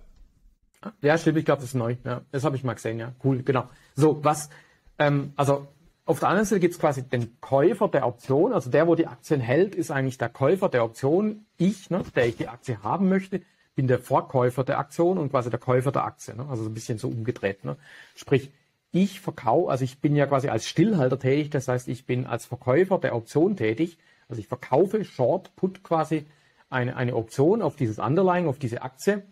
[1.00, 1.96] Ja, stimmt, ich glaube, das ist neu.
[2.04, 3.12] Ja, das habe ich mal gesehen, ja.
[3.24, 3.64] Cool, genau.
[3.96, 4.50] So, was,
[4.98, 5.66] ähm, also
[6.08, 9.06] auf der anderen Seite gibt es quasi den Käufer der Option, also der, wo die
[9.06, 11.44] Aktien hält, ist eigentlich der Käufer der Option.
[11.58, 13.42] Ich, ne, der ich die Aktie haben möchte,
[13.74, 16.34] bin der Vorkäufer der Aktion und quasi der Käufer der Aktie.
[16.34, 16.46] Ne?
[16.48, 17.62] Also so ein bisschen so umgedreht.
[17.66, 17.76] Ne?
[18.14, 18.50] Sprich,
[18.90, 22.46] ich verkaufe, also ich bin ja quasi als Stillhalter tätig, das heißt, ich bin als
[22.46, 23.98] Verkäufer der Option tätig.
[24.30, 26.24] Also ich verkaufe Short Put quasi
[26.70, 29.24] eine, eine Option auf dieses Underlying, auf diese Aktie,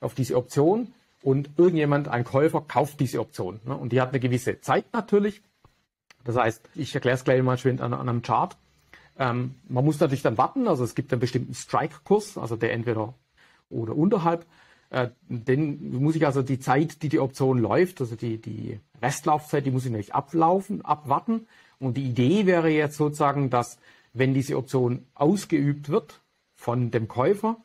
[0.00, 3.60] auf diese Option und irgendjemand, ein Käufer, kauft diese Option.
[3.64, 3.74] Ne?
[3.74, 5.40] Und die hat eine gewisse Zeit natürlich.
[6.24, 8.56] Das heißt, ich erkläre es gleich mal schön an, an einem Chart.
[9.18, 13.14] Ähm, man muss natürlich dann warten, also es gibt einen bestimmten Strike-Kurs, also der entweder
[13.68, 14.46] oder unterhalb.
[14.90, 19.64] Äh, den muss ich also die Zeit, die die Option läuft, also die, die Restlaufzeit,
[19.64, 21.46] die muss ich nämlich ablaufen, abwarten.
[21.78, 23.78] Und die Idee wäre jetzt sozusagen, dass
[24.12, 26.20] wenn diese Option ausgeübt wird
[26.54, 27.58] von dem Käufer,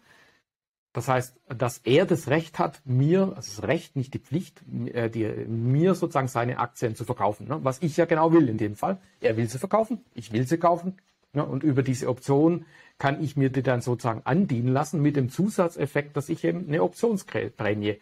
[0.95, 5.09] das heißt, dass er das Recht hat, mir, also das Recht, nicht die Pflicht, äh,
[5.09, 7.49] die, mir sozusagen seine Aktien zu verkaufen.
[7.49, 7.59] Ne?
[7.63, 9.01] Was ich ja genau will in dem Fall.
[9.19, 10.95] Er will sie verkaufen, ich will sie kaufen.
[11.33, 11.45] Ne?
[11.45, 12.65] Und über diese Option
[12.97, 16.81] kann ich mir die dann sozusagen andienen lassen mit dem Zusatzeffekt, dass ich eben eine
[16.81, 17.99] Optionsprämie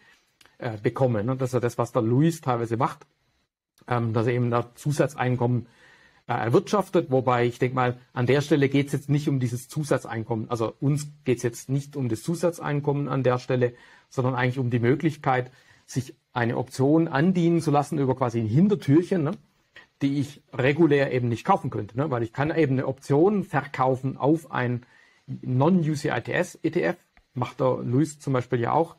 [0.58, 1.24] äh, bekomme.
[1.24, 1.34] Ne?
[1.34, 3.08] Das ist ja das, was der Luis teilweise macht,
[3.88, 5.68] ähm, dass er eben da Zusatzeinkommen äh,
[6.26, 7.10] erwirtschaftet.
[7.10, 10.50] Wobei ich denke mal, an der Stelle geht es jetzt nicht um dieses Zusatzeinkommen.
[10.50, 13.74] Also uns geht es jetzt nicht um das Zusatzeinkommen an der Stelle,
[14.08, 15.50] sondern eigentlich um die Möglichkeit,
[15.86, 19.32] sich eine Option andienen zu lassen über quasi ein Hintertürchen, ne,
[20.02, 21.96] die ich regulär eben nicht kaufen könnte.
[21.96, 24.84] Ne, weil ich kann eben eine Option verkaufen auf ein
[25.26, 26.96] Non-UCITS-ETF,
[27.34, 28.96] macht der Luis zum Beispiel ja auch.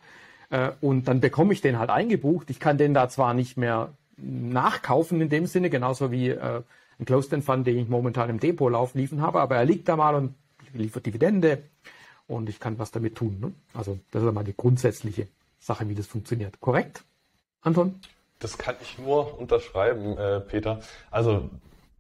[0.50, 2.50] Äh, und dann bekomme ich den halt eingebucht.
[2.50, 6.62] Ich kann den da zwar nicht mehr nachkaufen in dem Sinne, genauso wie äh,
[7.00, 10.16] ein Closed-End Fund, den ich momentan im Depot laufen habe, aber er liegt da mal
[10.16, 10.36] und
[10.74, 11.64] liefert Dividende
[12.28, 13.40] und ich kann was damit tun.
[13.40, 13.54] Ne?
[13.74, 15.28] Also das ist mal die grundsätzliche
[15.60, 16.60] Sache, wie das funktioniert.
[16.60, 17.04] Korrekt,
[17.62, 18.00] Anton?
[18.40, 20.82] Das kann ich nur unterschreiben, äh, Peter.
[21.10, 21.50] Also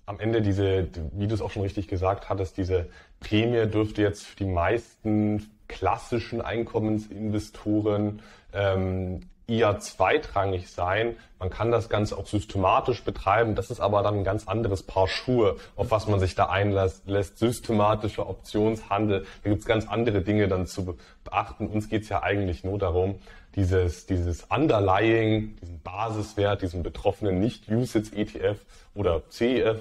[0.05, 4.23] am Ende diese, wie du es auch schon richtig gesagt hattest, diese Prämie dürfte jetzt
[4.23, 8.21] für die meisten klassischen Einkommensinvestoren
[8.53, 11.15] ähm, eher zweitrangig sein.
[11.39, 13.55] Man kann das Ganze auch systematisch betreiben.
[13.55, 17.07] Das ist aber dann ein ganz anderes Paar Schuhe, auf was man sich da einlässt.
[17.07, 17.37] Lässt.
[17.37, 19.25] Systematischer Optionshandel.
[19.43, 21.67] Da gibt's ganz andere Dinge dann zu beachten.
[21.67, 23.19] Uns geht's ja eigentlich nur darum,
[23.55, 28.57] dieses, dieses Underlying, diesen Basiswert, diesen betroffenen Nicht-Usage-ETF
[28.95, 29.79] oder CEF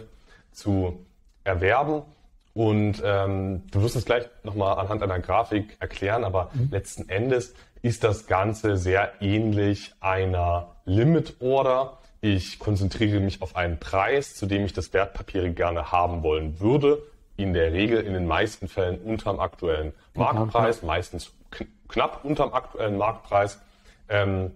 [0.53, 1.05] zu
[1.43, 2.03] erwerben.
[2.55, 6.69] Und ähm, du wirst es gleich nochmal anhand einer Grafik erklären, aber mhm.
[6.71, 11.99] letzten Endes ist das Ganze sehr ähnlich einer Limit Order.
[12.23, 17.03] Ich konzentriere mich auf einen Preis, zu dem ich das Wertpapier gerne haben wollen würde.
[17.37, 21.31] In der Regel in den meisten Fällen unterm aktuellen Marktpreis, meistens
[21.87, 23.61] knapp unterm aktuellen Marktpreis.
[24.09, 24.53] Ähm,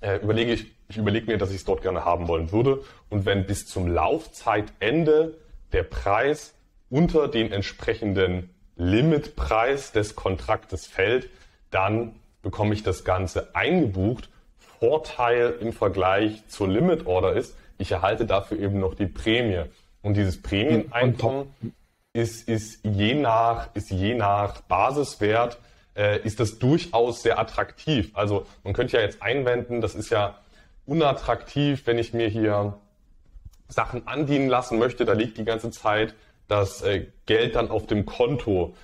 [0.00, 2.84] äh, überlege ich, ich überlege mir, dass ich es dort gerne haben wollen würde.
[3.08, 5.36] Und wenn bis zum Laufzeitende
[5.72, 6.54] der Preis
[6.90, 11.28] unter den entsprechenden Limitpreis des Kontraktes fällt,
[11.70, 14.28] dann bekomme ich das Ganze eingebucht.
[14.78, 19.64] Vorteil im Vergleich zur Limit Order ist, ich erhalte dafür eben noch die Prämie.
[20.02, 21.54] Und dieses Prämieneinkommen
[22.12, 25.58] ist, ist, je nach, ist je nach Basiswert,
[25.96, 28.10] äh, ist das durchaus sehr attraktiv.
[28.14, 30.38] Also man könnte ja jetzt einwenden, das ist ja
[30.86, 32.78] unattraktiv, wenn ich mir hier
[33.68, 36.14] Sachen andienen lassen möchte, da liegt die ganze Zeit
[36.48, 38.74] das äh, Geld dann auf dem Konto,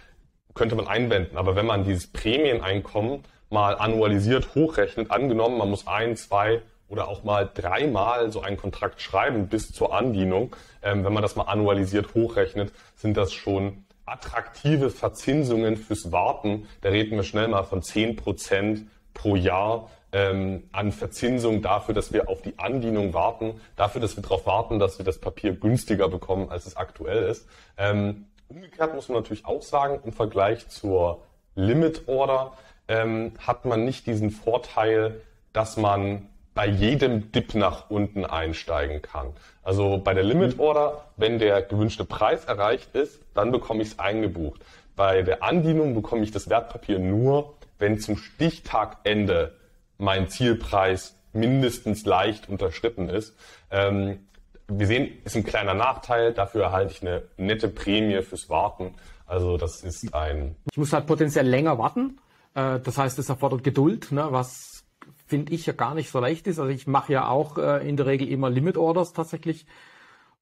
[0.57, 1.37] könnte man einwenden.
[1.37, 7.25] Aber wenn man dieses Prämieneinkommen mal annualisiert hochrechnet, angenommen, man muss ein, zwei oder auch
[7.25, 12.14] mal dreimal so einen Kontrakt schreiben bis zur Andienung, ähm, wenn man das mal annualisiert
[12.14, 16.69] hochrechnet, sind das schon attraktive Verzinsungen fürs Warten.
[16.81, 22.12] Da reden wir schnell mal von zehn Prozent pro Jahr ähm, an Verzinsung dafür, dass
[22.12, 26.09] wir auf die Andienung warten, dafür, dass wir darauf warten, dass wir das Papier günstiger
[26.09, 27.49] bekommen, als es aktuell ist.
[27.77, 31.22] Ähm, umgekehrt muss man natürlich auch sagen, im Vergleich zur
[31.54, 32.52] Limit Order
[32.88, 35.20] ähm, hat man nicht diesen Vorteil,
[35.52, 39.32] dass man bei jedem Dip nach unten einsteigen kann.
[39.62, 43.98] Also bei der Limit Order, wenn der gewünschte Preis erreicht ist, dann bekomme ich es
[43.98, 44.61] eingebucht.
[44.96, 49.54] Bei der Andienung bekomme ich das Wertpapier nur, wenn zum Stichtagende
[49.98, 53.37] mein Zielpreis mindestens leicht unterschritten ist.
[53.70, 54.26] Ähm,
[54.68, 58.94] wir sehen, ist ein kleiner Nachteil, dafür erhalte ich eine nette Prämie fürs Warten.
[59.26, 60.57] Also das ist ein.
[60.70, 62.18] Ich muss halt potenziell länger warten.
[62.55, 64.85] Äh, das heißt, es erfordert Geduld, ne, was
[65.26, 66.59] finde ich ja gar nicht so leicht ist.
[66.59, 69.66] Also ich mache ja auch äh, in der Regel immer Limit Orders tatsächlich.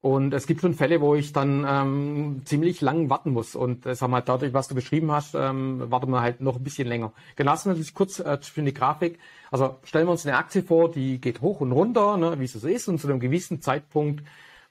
[0.05, 3.57] Und es gibt schon Fälle, wo ich dann ähm, ziemlich lang warten muss.
[3.57, 6.63] Und äh, sag mal, dadurch, was du beschrieben hast, ähm, warten wir halt noch ein
[6.63, 7.15] bisschen länger.
[7.37, 9.19] Genau, das natürlich kurz äh, für die Grafik.
[9.51, 12.53] Also stellen wir uns eine Aktie vor, die geht hoch und runter, ne, wie es
[12.53, 12.87] so ist.
[12.87, 14.23] Und zu einem gewissen Zeitpunkt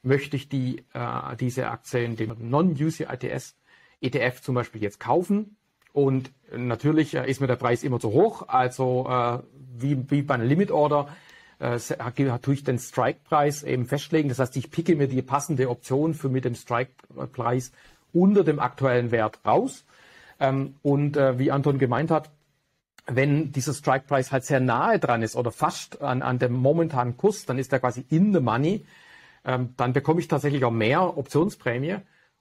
[0.03, 3.55] möchte ich die, äh, diese Aktie in dem Non-UCITS
[4.01, 5.57] ETF zum Beispiel jetzt kaufen.
[5.93, 8.49] Und natürlich äh, ist mir der Preis immer zu hoch.
[8.49, 9.39] Also äh,
[9.79, 11.07] wie, wie bei einer Limit Order
[11.63, 14.29] äh, tue ich den Strike-Preis eben festlegen.
[14.29, 17.71] Das heißt, ich picke mir die passende Option für mit dem Strike-Preis
[18.11, 19.85] unter dem aktuellen Wert raus.
[20.39, 22.29] Ähm, und äh, wie Anton gemeint hat,
[23.05, 27.45] wenn dieser Strike-Preis halt sehr nahe dran ist oder fast an, an dem momentanen Kurs,
[27.45, 28.85] dann ist er quasi in the money.
[29.45, 31.97] Ähm, dann bekomme ich tatsächlich auch mehr Optionsprämie.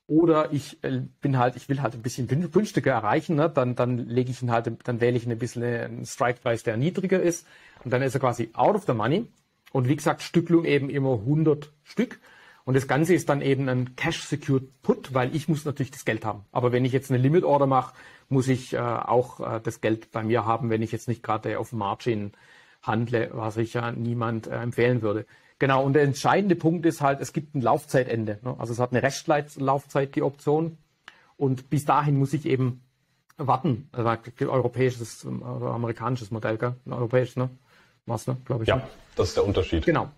[0.06, 3.48] Oder ich äh, bin halt, ich will halt ein bisschen günstiger erreichen, ne?
[3.48, 7.20] dann, dann lege ich ihn halt, dann wähle ich ein bisschen einen Strike-Preis, der niedriger
[7.20, 7.46] ist.
[7.84, 9.26] Und dann ist er quasi out of the money.
[9.72, 12.20] Und wie gesagt, Stücklung eben immer 100 Stück.
[12.64, 16.24] Und das Ganze ist dann eben ein Cash-Secured Put, weil ich muss natürlich das Geld
[16.24, 16.44] haben.
[16.52, 17.94] Aber wenn ich jetzt eine Limit-Order mache,
[18.28, 21.58] muss ich äh, auch äh, das Geld bei mir haben, wenn ich jetzt nicht gerade
[21.58, 22.32] auf Margin
[22.82, 25.26] handle, was ich ja niemand äh, empfehlen würde.
[25.62, 28.40] Genau, und der entscheidende Punkt ist halt, es gibt ein Laufzeitende.
[28.42, 28.56] Ne?
[28.58, 30.76] Also es hat eine Restlaufzeit, die Option.
[31.36, 32.82] Und bis dahin muss ich eben
[33.36, 33.88] warten.
[33.92, 36.74] Also europäisches oder amerikanisches Modell, gell?
[36.84, 37.48] Ein europäisches, ne?
[38.06, 38.38] Was, ne?
[38.44, 38.68] Glaube ich.
[38.70, 38.82] Ja, ne?
[39.14, 39.84] das ist der Unterschied.
[39.84, 40.08] Genau.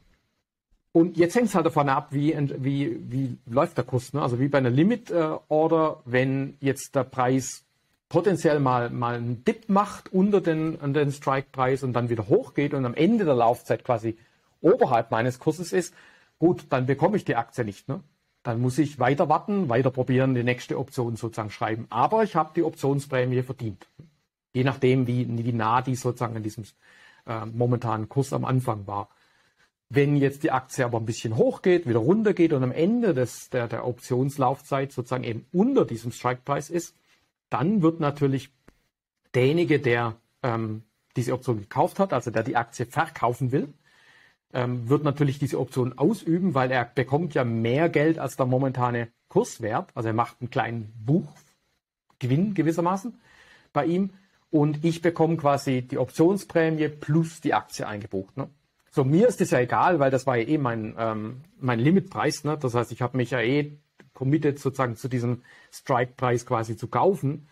[0.93, 4.15] Und jetzt hängt es halt davon ab, wie, wie, wie läuft der Kurs.
[4.15, 4.23] Ne?
[4.23, 7.67] Also wie bei einer Limit-Order, wenn jetzt der Preis
[8.09, 12.87] potenziell mal, mal einen Dip macht unter den, den Strike-Preis und dann wieder hochgeht und
[12.87, 14.17] am Ende der Laufzeit quasi
[14.65, 15.95] oberhalb meines Kurses ist,
[16.39, 17.89] gut, dann bekomme ich die Aktie nicht.
[17.89, 18.01] Ne?
[18.43, 21.87] Dann muss ich weiter warten, weiter probieren, die nächste Option sozusagen schreiben.
[21.91, 23.87] Aber ich habe die Optionsprämie verdient.
[24.53, 26.65] Je nachdem, wie, wie nah die sozusagen in diesem
[27.27, 29.09] äh, momentanen Kurs am Anfang war.
[29.91, 33.69] Wenn jetzt die Aktie aber ein bisschen hochgeht, wieder runtergeht und am Ende des, der,
[33.69, 36.97] der Optionslaufzeit sozusagen eben unter diesem Strikepreis ist,
[37.51, 38.51] dann wird natürlich
[39.35, 40.83] derjenige, der ähm,
[41.17, 43.73] diese Option gekauft hat, also der die Aktie verkaufen will,
[44.55, 49.09] ähm, wird natürlich diese Option ausüben, weil er bekommt ja mehr Geld als der momentane
[49.29, 49.91] Kurswert.
[49.95, 53.21] Also er macht einen kleinen Buchgewinn gewissermaßen
[53.73, 54.11] bei ihm.
[54.51, 58.37] Und ich bekomme quasi die Optionsprämie plus die Aktie eingebucht.
[58.37, 58.49] Ne?
[58.93, 62.45] So, mir ist das ja egal, weil das war ja eh mein, ähm, mein Limitpreis.
[62.45, 62.57] Ne?
[62.57, 63.77] Das heißt, ich habe mich ja eh
[64.13, 67.49] committed sozusagen zu diesem Strike-Preis quasi zu kaufen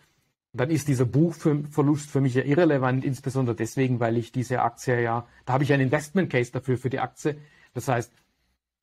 [0.53, 5.27] dann ist dieser Buchverlust für mich ja irrelevant, insbesondere deswegen, weil ich diese Aktie ja,
[5.45, 7.37] da habe ich einen Investment Case dafür für die Aktie.
[7.73, 8.13] Das heißt,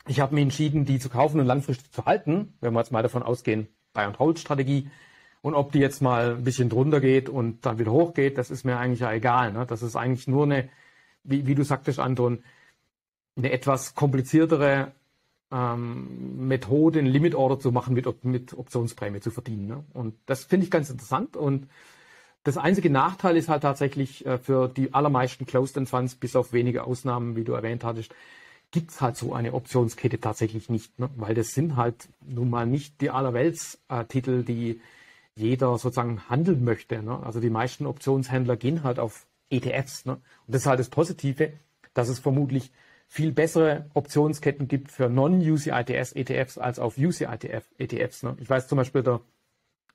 [0.08, 3.02] ich habe mich entschieden, die zu kaufen und langfristig zu halten, wenn wir jetzt mal
[3.02, 4.90] davon ausgehen, Buy and Hold Strategie.
[5.42, 8.64] Und ob die jetzt mal ein bisschen drunter geht und dann wieder hochgeht, das ist
[8.64, 9.52] mir eigentlich ja egal.
[9.52, 9.64] Ne?
[9.64, 10.68] Das ist eigentlich nur eine,
[11.22, 12.42] wie, wie du sagtest, Anton,
[13.36, 14.92] eine etwas kompliziertere
[15.52, 19.66] ähm, Methode, einen Limit Order zu machen, mit, mit Optionsprämie zu verdienen.
[19.66, 19.84] Ne?
[19.92, 21.36] Und das finde ich ganz interessant.
[21.36, 21.68] Und
[22.44, 26.84] das einzige Nachteil ist halt tatsächlich äh, für die allermeisten Closed-End Funds, bis auf wenige
[26.84, 28.14] Ausnahmen, wie du erwähnt hattest,
[28.70, 31.10] gibt's halt so eine Optionskette tatsächlich nicht, ne?
[31.16, 34.80] weil das sind halt nun mal nicht die allerwelts-Titel, die
[35.34, 37.02] jeder sozusagen handeln möchte.
[37.02, 37.18] Ne?
[37.24, 40.06] Also die meisten Optionshändler gehen halt auf ETFs.
[40.06, 40.12] Ne?
[40.12, 41.52] Und das ist halt das Positive,
[41.94, 42.70] dass es vermutlich
[43.12, 48.22] viel bessere Optionsketten gibt für Non-UCITS-ETFs als auf UCITF-ETFs.
[48.22, 48.36] Ne?
[48.38, 49.20] Ich weiß zum Beispiel, der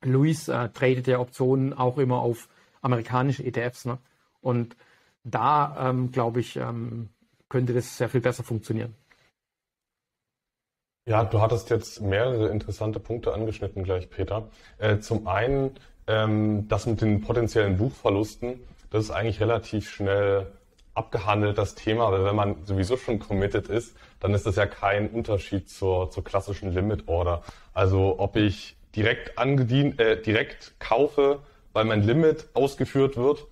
[0.01, 2.49] Luis äh, tradet ja Optionen auch immer auf
[2.81, 3.85] amerikanische ETFs.
[3.85, 3.99] Ne?
[4.41, 4.75] Und
[5.23, 7.07] da, ähm, glaube ich, ähm,
[7.47, 8.93] könnte das sehr viel besser funktionieren.
[11.07, 14.49] Ja, du hattest jetzt mehrere interessante Punkte angeschnitten gleich, Peter.
[14.77, 15.71] Äh, zum einen,
[16.07, 20.51] ähm, das mit den potenziellen Buchverlusten, das ist eigentlich relativ schnell
[20.95, 25.09] abgehandelt, das Thema, aber wenn man sowieso schon committed ist, dann ist das ja kein
[25.09, 27.43] Unterschied zur, zur klassischen Limit Order.
[27.73, 31.39] Also ob ich direkt angedient, äh, direkt kaufe,
[31.73, 33.45] weil mein Limit ausgeführt wird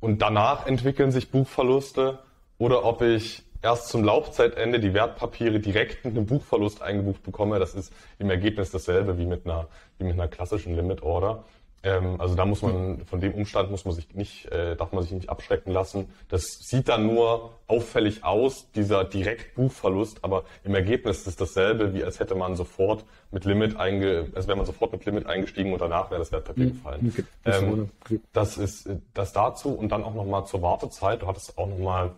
[0.00, 2.18] und danach entwickeln sich Buchverluste
[2.56, 7.74] oder ob ich erst zum Laufzeitende die Wertpapiere direkt mit einem Buchverlust eingebucht bekomme, das
[7.74, 11.44] ist im Ergebnis dasselbe wie mit einer, wie mit einer klassischen Limit Order.
[11.82, 15.02] Ähm, also da muss man, von dem Umstand muss man sich nicht, äh, darf man
[15.02, 16.12] sich nicht abschrecken lassen.
[16.28, 22.02] Das sieht dann nur auffällig aus, dieser Direktbuchverlust, aber im Ergebnis ist es dasselbe, wie
[22.02, 25.80] als hätte man sofort mit Limit einge, als wäre man sofort mit Limit eingestiegen und
[25.80, 26.72] danach wäre das Wertpapier mhm.
[26.72, 27.12] gefallen.
[27.44, 27.90] Ähm,
[28.32, 31.22] das ist äh, das dazu und dann auch nochmal zur Wartezeit.
[31.22, 32.12] Du hattest auch nochmal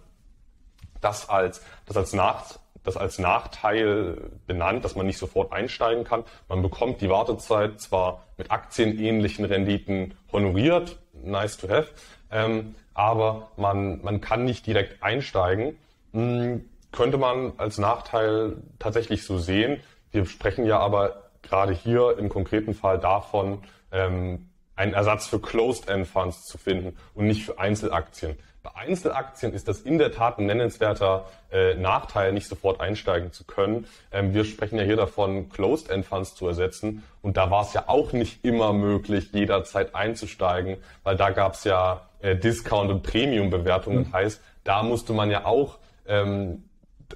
[1.01, 6.25] das als, das als Nach, das als Nachteil benannt, dass man nicht sofort einsteigen kann.
[6.49, 11.89] Man bekommt die Wartezeit zwar mit aktienähnlichen Renditen honoriert, nice to have,
[12.31, 15.77] ähm, aber man, man kann nicht direkt einsteigen.
[16.13, 19.81] Hm, könnte man als Nachteil tatsächlich so sehen.
[20.11, 23.63] Wir sprechen ja aber gerade hier im konkreten Fall davon,
[23.93, 28.37] ähm, einen Ersatz für Closed-End-Funds zu finden und nicht für Einzelaktien.
[28.63, 33.45] Bei Einzelaktien ist das in der Tat ein nennenswerter äh, Nachteil, nicht sofort einsteigen zu
[33.45, 33.87] können.
[34.13, 37.03] Ähm, wir sprechen ja hier davon, Closed-End-Funds zu ersetzen.
[37.23, 41.65] Und da war es ja auch nicht immer möglich, jederzeit einzusteigen, weil da gab es
[41.65, 44.09] ja äh, Discount- und Premium-Bewertungen.
[44.09, 44.13] Mhm.
[44.13, 46.65] Heißt, da musste man ja auch, ähm,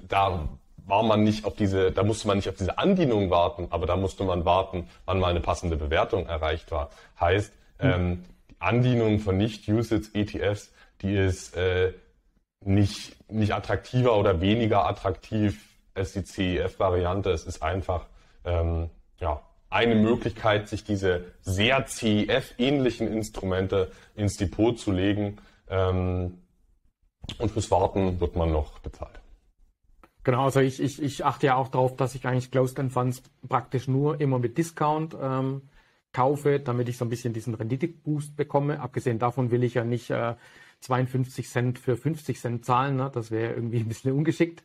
[0.07, 0.49] da
[0.87, 3.95] war man nicht auf diese, da musste man nicht auf diese Andienung warten, aber da
[3.97, 6.89] musste man warten, wann mal eine passende Bewertung erreicht war.
[7.19, 7.89] Heißt, mhm.
[7.89, 10.71] ähm, die Andienung von Nicht-Usage-ETFs
[11.05, 11.93] die ist äh,
[12.63, 17.31] nicht, nicht attraktiver oder weniger attraktiv als die CEF-Variante.
[17.31, 18.07] Es ist einfach
[18.43, 18.89] ähm,
[19.19, 25.37] ja, eine Möglichkeit, sich diese sehr CEF-ähnlichen Instrumente ins Depot zu legen.
[25.69, 26.39] Ähm,
[27.39, 29.19] und fürs Warten wird man noch bezahlt.
[30.23, 33.21] Genau, also ich, ich, ich achte ja auch darauf, dass ich eigentlich Closed End Funds
[33.47, 35.69] praktisch nur immer mit Discount ähm,
[36.13, 38.79] kaufe, damit ich so ein bisschen diesen Rendite-Boost bekomme.
[38.79, 40.35] Abgesehen davon will ich ja nicht äh,
[40.81, 42.97] 52 Cent für 50 Cent zahlen.
[42.97, 43.11] Ne?
[43.13, 44.63] Das wäre irgendwie ein bisschen ungeschickt.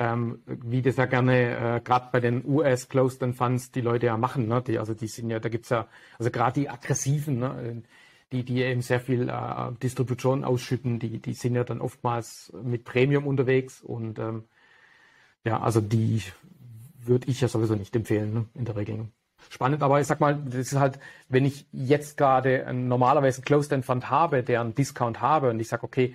[0.00, 4.06] Ähm, wie das ja gerne äh, gerade bei den US Closed End Funds die Leute
[4.06, 4.46] ja machen.
[4.46, 4.62] Ne?
[4.62, 7.82] Die, also die sind ja, da gibt's ja, also gerade die aggressiven, ne?
[8.30, 12.84] die, die eben sehr viel äh, Distribution ausschütten, die, die sind ja dann oftmals mit
[12.84, 14.44] Premium unterwegs und ähm,
[15.44, 16.22] ja, also die
[17.00, 18.46] würde ich ja sowieso nicht empfehlen, ne?
[18.54, 19.08] in der Regel
[19.50, 19.82] spannend.
[19.82, 24.10] Aber ich sag mal, das ist halt, wenn ich jetzt gerade normalerweise einen Closed-End Fund
[24.10, 26.14] habe, der einen Discount habe und ich sage, okay,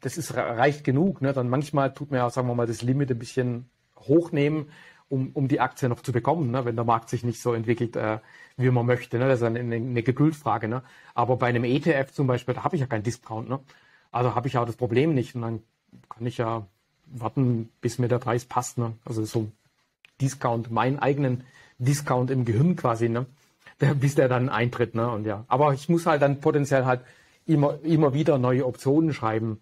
[0.00, 3.10] das ist reicht genug, ne, dann manchmal tut mir ja, sagen wir mal, das Limit
[3.10, 4.70] ein bisschen hochnehmen,
[5.08, 7.96] um, um die Aktie noch zu bekommen, ne, wenn der Markt sich nicht so entwickelt,
[7.96, 8.18] äh,
[8.60, 9.18] wie man möchte.
[9.18, 9.28] Ne?
[9.28, 10.68] Das ist eine, eine Geduldfrage.
[10.68, 10.82] Ne?
[11.14, 13.48] Aber bei einem ETF zum Beispiel, da habe ich ja keinen Discount.
[13.48, 13.60] Ne?
[14.12, 15.34] Also habe ich ja das Problem nicht.
[15.34, 15.62] Und dann
[16.08, 16.66] kann ich ja
[17.06, 18.78] warten, bis mir der Preis passt.
[18.78, 18.94] Ne?
[19.04, 19.50] Also so
[20.20, 21.44] Discount, meinen eigenen
[21.80, 23.26] Discount im Gehirn quasi, ne?
[23.80, 25.10] Der, bis der dann eintritt, ne?
[25.10, 25.44] Und ja.
[25.48, 27.00] Aber ich muss halt dann potenziell halt
[27.46, 29.60] immer, immer wieder neue Optionen schreiben.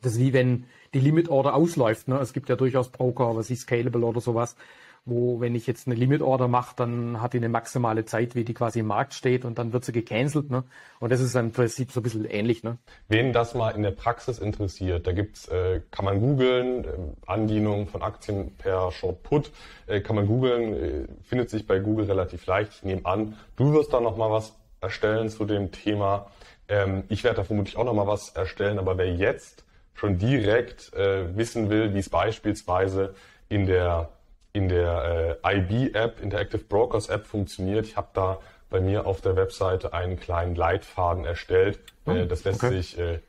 [0.00, 2.18] Das ist wie wenn die Limit Order ausläuft, ne?
[2.18, 4.56] Es gibt ja durchaus Broker, was ich Scalable oder sowas,
[5.04, 8.54] wo, wenn ich jetzt eine Limit-Order mache, dann hat die eine maximale Zeit, wie die
[8.54, 10.50] quasi im Markt steht und dann wird sie gecancelt.
[10.50, 10.62] Ne?
[11.00, 12.62] Und das ist im Prinzip so ein bisschen ähnlich.
[12.62, 12.78] Ne?
[13.08, 16.88] Wen das mal in der Praxis interessiert, da gibt's, äh, kann man googeln, äh,
[17.26, 19.50] Andienung von Aktien per Short Put,
[19.88, 22.72] äh, kann man googeln, äh, findet sich bei Google relativ leicht.
[22.76, 26.30] Ich nehme an, du wirst da noch mal was erstellen zu dem Thema.
[26.68, 30.94] Ähm, ich werde da vermutlich auch noch mal was erstellen, aber wer jetzt schon direkt
[30.94, 33.14] äh, wissen will, wie es beispielsweise
[33.48, 34.10] in der
[34.52, 37.86] in der äh, IB-App, Interactive Brokers App funktioniert.
[37.86, 38.38] Ich habe da
[38.68, 41.78] bei mir auf der Webseite einen kleinen Leitfaden erstellt.
[42.06, 42.76] Oh, äh, das lässt okay.
[42.76, 43.20] sich äh,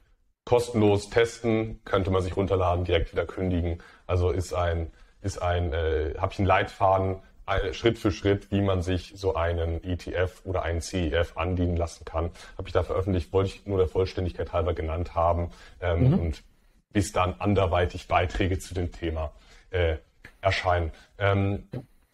[0.45, 3.81] kostenlos testen, könnte man sich runterladen, direkt wieder kündigen.
[4.07, 8.62] Also ist ein, ist ein, äh, habe ich einen Leitfaden äh, Schritt für Schritt, wie
[8.62, 12.31] man sich so einen ETF oder einen CEF andienen lassen kann.
[12.57, 16.19] Habe ich da veröffentlicht, wollte ich nur der Vollständigkeit halber genannt haben ähm, mhm.
[16.19, 16.43] und
[16.91, 19.31] bis dann anderweitig Beiträge zu dem Thema
[19.71, 19.97] äh,
[20.43, 20.91] erscheinen.
[21.17, 21.63] Ähm,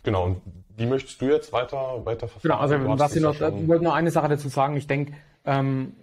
[0.04, 0.42] genau, und
[0.78, 2.42] wie möchtest du jetzt weiter, weiter verfahren?
[2.44, 4.78] Genau, also was ich noch, ich wollte noch eine Sache dazu sagen.
[4.78, 5.14] Ich denke,
[5.46, 5.94] ähm,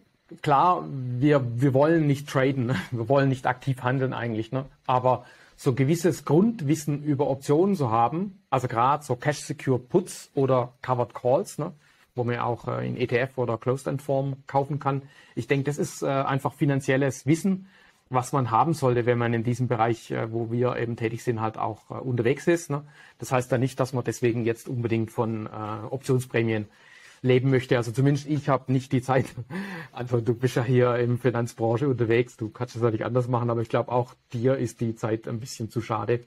[0.43, 2.77] klar, wir, wir wollen nicht traden, ne?
[2.91, 4.67] wir wollen nicht aktiv handeln eigentlich, ne?
[4.87, 5.25] aber
[5.59, 11.15] so gewisses Grundwissen über Optionen zu haben, also gerade so Cash Secure Puts oder Covered
[11.15, 11.73] Calls, ne?
[12.15, 15.03] wo man auch äh, in ETF oder Closed-End-Form kaufen kann.
[15.35, 17.69] Ich denke, das ist äh, einfach finanzielles Wissen,
[18.09, 21.41] was man haben sollte, wenn man in diesem Bereich, äh, wo wir eben tätig sind,
[21.41, 22.71] halt auch äh, unterwegs ist.
[22.71, 22.85] Ne?
[23.19, 25.51] Das heißt dann nicht, dass man deswegen jetzt unbedingt von äh,
[25.91, 26.67] Optionsprämien
[27.23, 27.77] leben möchte.
[27.77, 29.27] Also zumindest ich habe nicht die Zeit.
[29.93, 33.63] Also du bist ja hier im Finanzbranche unterwegs, du kannst es natürlich anders machen, aber
[33.63, 36.21] ich glaube auch dir ist die Zeit ein bisschen zu schade,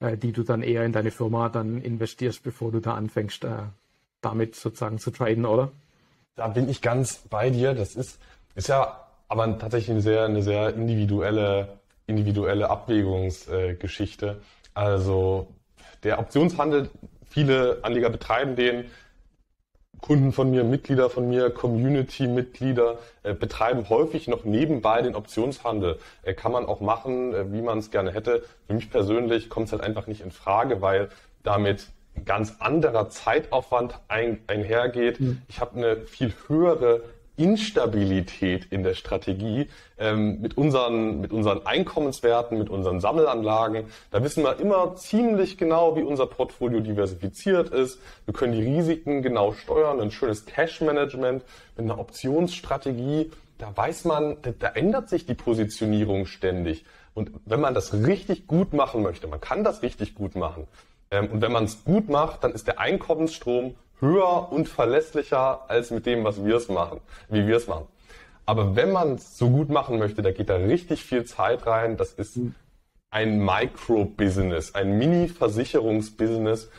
[0.00, 3.46] die du dann eher in deine Firma dann investierst, bevor du da anfängst,
[4.22, 5.70] damit sozusagen zu traden, oder?
[6.34, 7.74] Da bin ich ganz bei dir.
[7.74, 8.18] Das ist,
[8.54, 14.40] ist ja aber tatsächlich eine sehr, eine sehr individuelle, individuelle Abwägungsgeschichte.
[14.74, 15.48] also
[16.02, 16.90] der Optionshandel,
[17.28, 18.84] viele Anleger betreiben den.
[20.00, 25.98] Kunden von mir, Mitglieder von mir, Community-Mitglieder äh, betreiben häufig noch nebenbei den Optionshandel.
[26.22, 28.44] Äh, kann man auch machen, äh, wie man es gerne hätte.
[28.68, 31.08] Für mich persönlich kommt es halt einfach nicht in Frage, weil
[31.42, 35.18] damit ein ganz anderer Zeitaufwand ein, einhergeht.
[35.18, 35.42] Mhm.
[35.48, 37.02] Ich habe eine viel höhere
[37.38, 39.68] Instabilität in der Strategie
[39.98, 43.84] ähm, mit, unseren, mit unseren Einkommenswerten, mit unseren Sammelanlagen.
[44.10, 48.00] Da wissen wir immer ziemlich genau, wie unser Portfolio diversifiziert ist.
[48.24, 51.44] Wir können die Risiken genau steuern, ein schönes Cash-Management
[51.76, 53.30] mit einer Optionsstrategie.
[53.58, 56.84] Da weiß man, da, da ändert sich die Positionierung ständig.
[57.14, 60.66] Und wenn man das richtig gut machen möchte, man kann das richtig gut machen,
[61.10, 65.90] ähm, und wenn man es gut macht, dann ist der Einkommensstrom höher und verlässlicher als
[65.90, 67.86] mit dem, was wir es machen, wie wir es machen.
[68.46, 71.96] Aber wenn man es so gut machen möchte, da geht da richtig viel Zeit rein.
[71.96, 72.38] Das ist
[73.10, 76.70] ein Micro-Business, ein Mini-Versicherungsbusiness,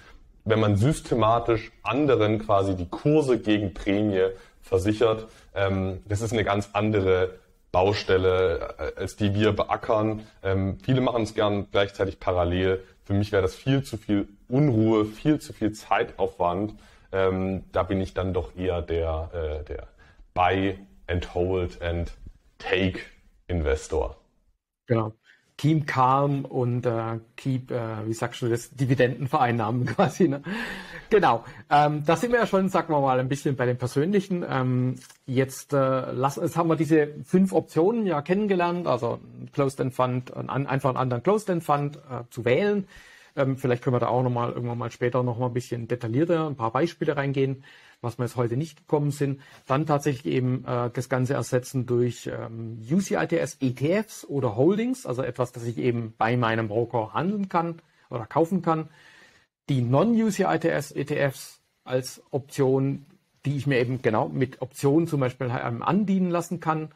[0.45, 4.29] wenn man systematisch anderen quasi die Kurse gegen Prämie
[4.61, 5.27] versichert.
[5.53, 7.35] Ähm, das ist eine ganz andere
[7.71, 10.25] Baustelle, äh, als die wir beackern.
[10.43, 12.83] Ähm, viele machen es gern gleichzeitig parallel.
[13.05, 16.73] Für mich wäre das viel zu viel Unruhe, viel zu viel Zeitaufwand.
[17.11, 19.87] Ähm, da bin ich dann doch eher der, äh, der
[20.33, 22.11] Buy and Hold and
[22.59, 22.99] Take
[23.47, 24.15] Investor.
[24.85, 25.13] Genau.
[25.57, 30.29] Keep calm und äh, keep, äh, wie sagst du das, Dividendenvereinnahmen quasi.
[30.29, 30.41] Ne?
[31.09, 31.43] Genau.
[31.69, 34.45] Ähm, da sind wir ja schon, sagen wir mal, ein bisschen bei den persönlichen.
[34.47, 34.95] Ähm,
[35.25, 40.33] jetzt, äh, lass, jetzt haben wir diese fünf Optionen ja kennengelernt, also ein Closed-End Fund,
[40.35, 42.87] ein, einfach einen anderen Closed-End Fund äh, zu wählen.
[43.35, 46.47] Ähm, vielleicht können wir da auch nochmal irgendwann mal später noch mal ein bisschen detaillierter
[46.47, 47.63] ein paar Beispiele reingehen,
[48.01, 49.41] was wir jetzt heute nicht gekommen sind.
[49.67, 55.51] Dann tatsächlich eben äh, das Ganze ersetzen durch ähm, UCITS ETFs oder Holdings, also etwas,
[55.51, 58.89] das ich eben bei meinem Broker handeln kann oder kaufen kann.
[59.69, 63.05] Die Non-UCITS ETFs als Option,
[63.45, 66.89] die ich mir eben genau mit Optionen zum Beispiel ähm, andienen lassen kann.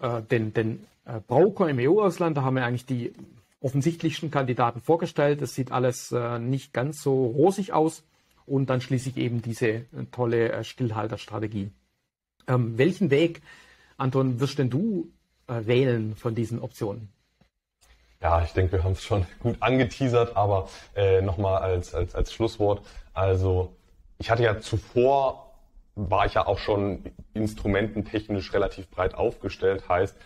[0.00, 3.12] Äh, den, den äh, Broker im EU-Ausland, da haben wir eigentlich die
[3.64, 5.40] offensichtlichsten Kandidaten vorgestellt.
[5.40, 8.04] Es sieht alles äh, nicht ganz so rosig aus.
[8.46, 11.70] Und dann schließlich eben diese äh, tolle äh, Stillhalterstrategie.
[12.46, 13.40] Ähm, welchen Weg,
[13.96, 15.10] Anton, wirst denn du
[15.46, 17.08] äh, wählen von diesen Optionen?
[18.20, 22.34] Ja, ich denke, wir haben es schon gut angeteasert, aber äh, nochmal als, als, als
[22.34, 22.82] Schlusswort.
[23.14, 23.74] Also
[24.18, 25.54] ich hatte ja zuvor,
[25.94, 27.02] war ich ja auch schon
[27.32, 29.88] instrumententechnisch relativ breit aufgestellt.
[29.88, 30.16] Heißt,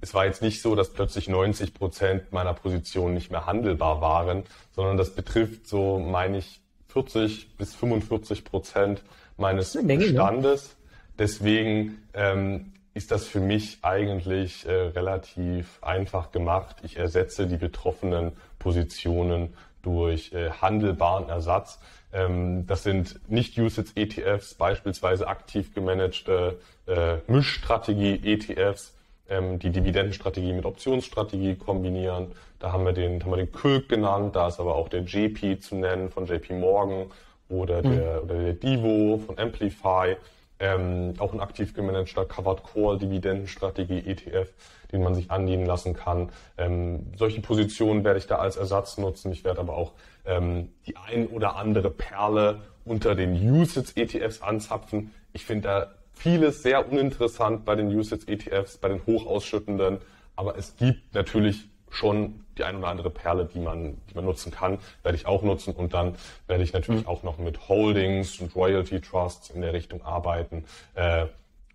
[0.00, 4.44] es war jetzt nicht so, dass plötzlich 90 Prozent meiner Position nicht mehr handelbar waren,
[4.72, 9.02] sondern das betrifft so, meine ich, 40 bis 45 Prozent
[9.36, 10.12] meines Menge, ne?
[10.12, 10.76] Bestandes.
[11.18, 16.76] Deswegen ähm, ist das für mich eigentlich äh, relativ einfach gemacht.
[16.82, 21.78] Ich ersetze die betroffenen Positionen durch äh, handelbaren Ersatz.
[22.12, 28.94] Ähm, das sind nicht Usage ETFs, beispielsweise aktiv gemanagte äh, Mischstrategie-ETFs,
[29.28, 32.32] ähm, die Dividendenstrategie mit Optionsstrategie kombinieren.
[32.58, 35.60] Da haben wir den, haben wir den Külk genannt, da ist aber auch der JP
[35.60, 37.06] zu nennen von JP Morgan
[37.48, 37.96] oder mhm.
[37.96, 40.16] der, oder der Divo von Amplify.
[40.60, 44.52] Ähm, auch ein aktiv gemanagter Covered Call Dividendenstrategie ETF,
[44.90, 46.30] den man sich andienen lassen kann.
[46.56, 49.30] Ähm, solche Positionen werde ich da als Ersatz nutzen.
[49.30, 49.92] Ich werde aber auch
[50.26, 55.14] ähm, die ein oder andere Perle unter den Usage ETFs anzapfen.
[55.32, 59.98] Ich finde da vieles sehr uninteressant bei den Usage-ETFs, bei den hochausschüttenden,
[60.36, 64.52] aber es gibt natürlich schon die ein oder andere Perle, die man, die man nutzen
[64.52, 66.16] kann, werde ich auch nutzen und dann
[66.46, 67.08] werde ich natürlich mhm.
[67.08, 70.64] auch noch mit Holdings und Royalty Trusts in der Richtung arbeiten,
[70.94, 71.26] äh,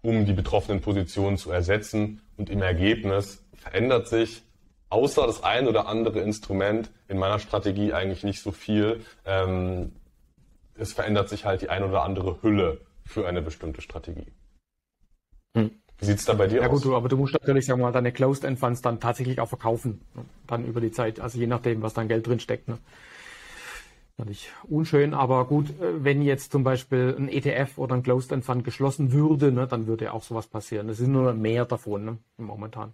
[0.01, 4.43] um die betroffenen Positionen zu ersetzen und im Ergebnis verändert sich
[4.89, 9.01] außer das ein oder andere Instrument in meiner Strategie eigentlich nicht so viel.
[9.25, 9.93] Ähm,
[10.75, 14.31] es verändert sich halt die ein oder andere Hülle für eine bestimmte Strategie.
[15.55, 15.71] Hm.
[15.99, 16.83] Wie sieht's da bei dir ja, aus?
[16.83, 19.39] Ja gut, aber du musst natürlich sagen wir mal deine Closed End Funds dann tatsächlich
[19.39, 20.25] auch verkaufen, ne?
[20.47, 22.67] dann über die Zeit, also je nachdem, was dein Geld drin steckt.
[22.67, 22.77] Ne?
[24.17, 28.45] Natürlich unschön, aber gut, äh, wenn jetzt zum Beispiel ein ETF oder ein Closed End
[28.45, 30.89] Fund geschlossen würde, ne, dann würde auch sowas passieren.
[30.89, 32.93] Es ist nur mehr davon ne, momentan.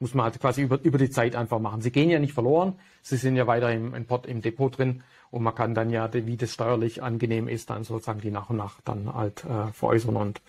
[0.00, 1.80] Muss man halt quasi über, über die Zeit einfach machen.
[1.80, 5.02] Sie gehen ja nicht verloren, sie sind ja weiter im, im, Pot, im Depot drin
[5.30, 8.56] und man kann dann ja, wie das steuerlich angenehm ist, dann sozusagen die nach und
[8.56, 10.40] nach dann halt äh, veräußern und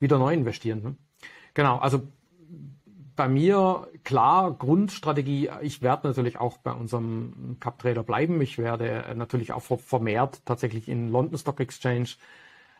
[0.00, 0.82] wieder neu investieren.
[0.82, 0.96] Ne?
[1.54, 2.02] Genau, also
[3.18, 5.50] bei mir klar Grundstrategie.
[5.60, 8.40] Ich werde natürlich auch bei unserem Cup Trader bleiben.
[8.40, 12.10] Ich werde natürlich auch vermehrt tatsächlich in London Stock Exchange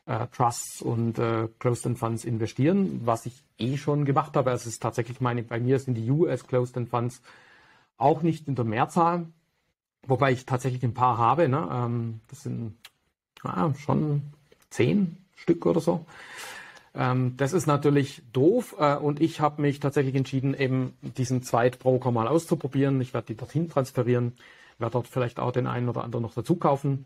[0.09, 4.51] äh, Trusts und äh, Closed End Funds investieren, was ich eh schon gemacht habe.
[4.51, 7.21] Es ist tatsächlich meine, bei mir sind die US Closed End Funds
[7.99, 9.27] auch nicht in der Mehrzahl.
[10.07, 11.49] Wobei ich tatsächlich ein paar habe.
[11.49, 11.69] Ne?
[11.71, 12.77] Ähm, das sind
[13.43, 14.23] ah, schon
[14.71, 16.07] zehn, Stück oder so.
[16.95, 22.11] Ähm, das ist natürlich doof äh, und ich habe mich tatsächlich entschieden, eben diesen Zweitbroker
[22.11, 23.01] mal auszuprobieren.
[23.03, 24.33] Ich werde die dorthin transferieren,
[24.79, 27.05] werde dort vielleicht auch den einen oder anderen noch dazu kaufen.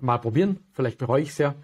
[0.00, 1.54] Mal probieren, vielleicht bereue ich es ja.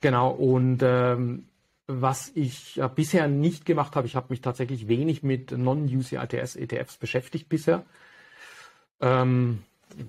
[0.00, 1.46] Genau, und ähm,
[1.86, 6.96] was ich äh, bisher nicht gemacht habe, ich habe mich tatsächlich wenig mit Non-UCITS ETFs
[6.96, 7.84] beschäftigt bisher.
[9.00, 9.62] Ähm,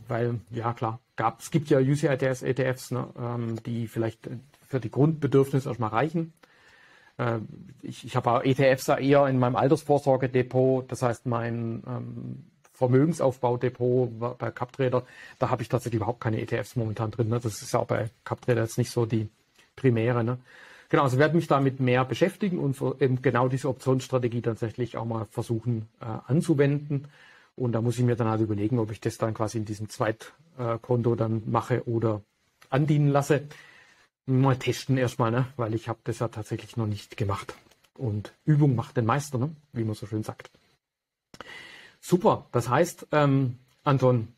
[0.08, 4.30] weil, ja klar, gab, es gibt ja UCITS ETFs, ne, ähm, die vielleicht
[4.68, 6.34] für die Grundbedürfnisse erstmal reichen.
[7.18, 7.40] Äh,
[7.82, 15.04] ich, ich habe ETFs eher in meinem Altersvorsorgedepot, das heißt mein ähm, Vermögensaufbaudepot bei CapTrader,
[15.40, 17.30] da habe ich tatsächlich überhaupt keine ETFs momentan drin.
[17.30, 17.40] Ne?
[17.40, 19.30] Das ist ja auch bei CapTrader jetzt nicht so die
[19.82, 20.24] primäre.
[20.24, 20.38] Ne?
[20.90, 25.26] Genau, also werde mich damit mehr beschäftigen und eben genau diese Optionsstrategie tatsächlich auch mal
[25.26, 27.08] versuchen äh, anzuwenden.
[27.56, 29.90] Und da muss ich mir dann halt überlegen, ob ich das dann quasi in diesem
[29.90, 32.22] Zweitkonto dann mache oder
[32.70, 33.48] andienen lasse.
[34.26, 35.48] Mal testen erstmal, ne?
[35.58, 37.56] weil ich habe das ja tatsächlich noch nicht gemacht.
[37.98, 39.56] Und Übung macht den Meister, ne?
[39.74, 40.52] wie man so schön sagt.
[42.00, 44.30] Super, das heißt, ähm, Anton,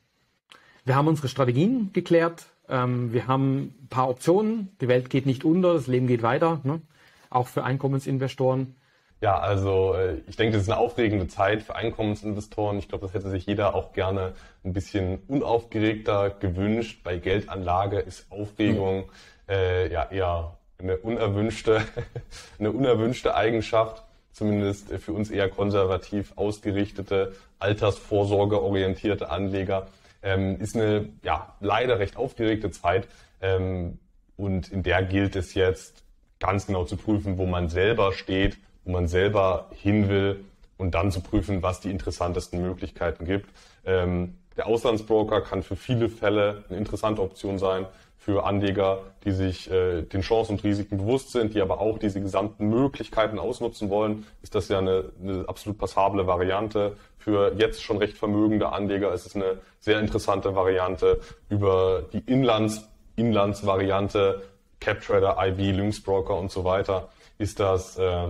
[0.85, 5.45] wir haben unsere Strategien geklärt, ähm, wir haben ein paar Optionen, die Welt geht nicht
[5.45, 6.81] unter, das Leben geht weiter, ne?
[7.29, 8.75] auch für Einkommensinvestoren.
[9.21, 12.77] Ja, also äh, ich denke, das ist eine aufregende Zeit für Einkommensinvestoren.
[12.79, 14.33] Ich glaube, das hätte sich jeder auch gerne
[14.65, 17.01] ein bisschen unaufgeregter gewünscht.
[17.03, 19.53] Bei Geldanlage ist Aufregung mhm.
[19.53, 21.81] äh, ja eher eine unerwünschte,
[22.59, 24.03] eine unerwünschte Eigenschaft,
[24.33, 29.87] zumindest für uns eher konservativ ausgerichtete, altersvorsorgeorientierte Anleger.
[30.23, 33.07] Ähm, ist eine ja leider recht aufgeregte Zeit
[33.41, 33.99] ähm,
[34.37, 36.03] und in der gilt es jetzt
[36.39, 40.43] ganz genau zu prüfen, wo man selber steht wo man selber hin will
[40.77, 43.49] und dann zu prüfen, was die interessantesten Möglichkeiten gibt.
[43.85, 47.85] Ähm, der Auslandsbroker kann für viele Fälle eine interessante Option sein
[48.23, 52.21] für Anleger, die sich äh, den Chancen und Risiken bewusst sind, die aber auch diese
[52.21, 56.95] gesamten Möglichkeiten ausnutzen wollen, ist das ja eine, eine absolut passable Variante.
[57.17, 61.19] Für jetzt schon recht vermögende Anleger ist es eine sehr interessante Variante
[61.49, 64.41] über die Inlands, Inlandsvariante,
[64.79, 67.09] CapTrader, IB, Lynxbroker und so weiter,
[67.39, 68.29] ist das äh,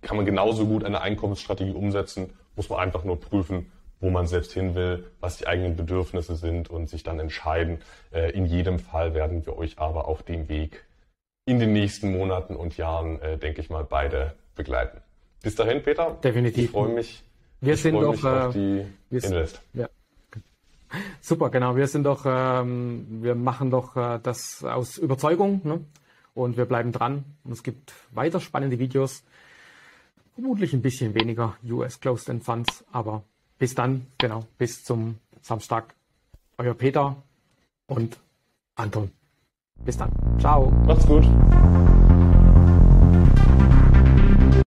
[0.00, 3.70] kann man genauso gut eine Einkommensstrategie umsetzen, muss man einfach nur prüfen,
[4.00, 7.78] wo man selbst hin will, was die eigenen Bedürfnisse sind und sich dann entscheiden.
[8.12, 10.84] Äh, in jedem Fall werden wir euch aber auf dem Weg
[11.46, 15.00] in den nächsten Monaten und Jahren, äh, denke ich mal, beide begleiten.
[15.42, 16.18] Bis dahin, Peter.
[16.22, 16.64] Definitiv.
[16.64, 17.24] Ich freue mich.
[17.60, 19.60] Wir sind doch, mich auf äh, die Invest.
[19.72, 19.88] Ja.
[21.20, 21.76] Super, genau.
[21.76, 25.80] Wir sind doch, ähm, wir machen doch äh, das aus Überzeugung ne?
[26.34, 27.24] und wir bleiben dran.
[27.44, 29.24] Und es gibt weiter spannende Videos.
[30.34, 33.24] Vermutlich ein bisschen weniger US Closed End Funds, aber
[33.58, 35.94] bis dann, genau, bis zum Samstag.
[36.58, 37.16] Euer Peter
[37.86, 38.18] und
[38.74, 39.10] Anton.
[39.84, 40.10] Bis dann.
[40.38, 40.70] Ciao.
[40.86, 41.24] Macht's gut.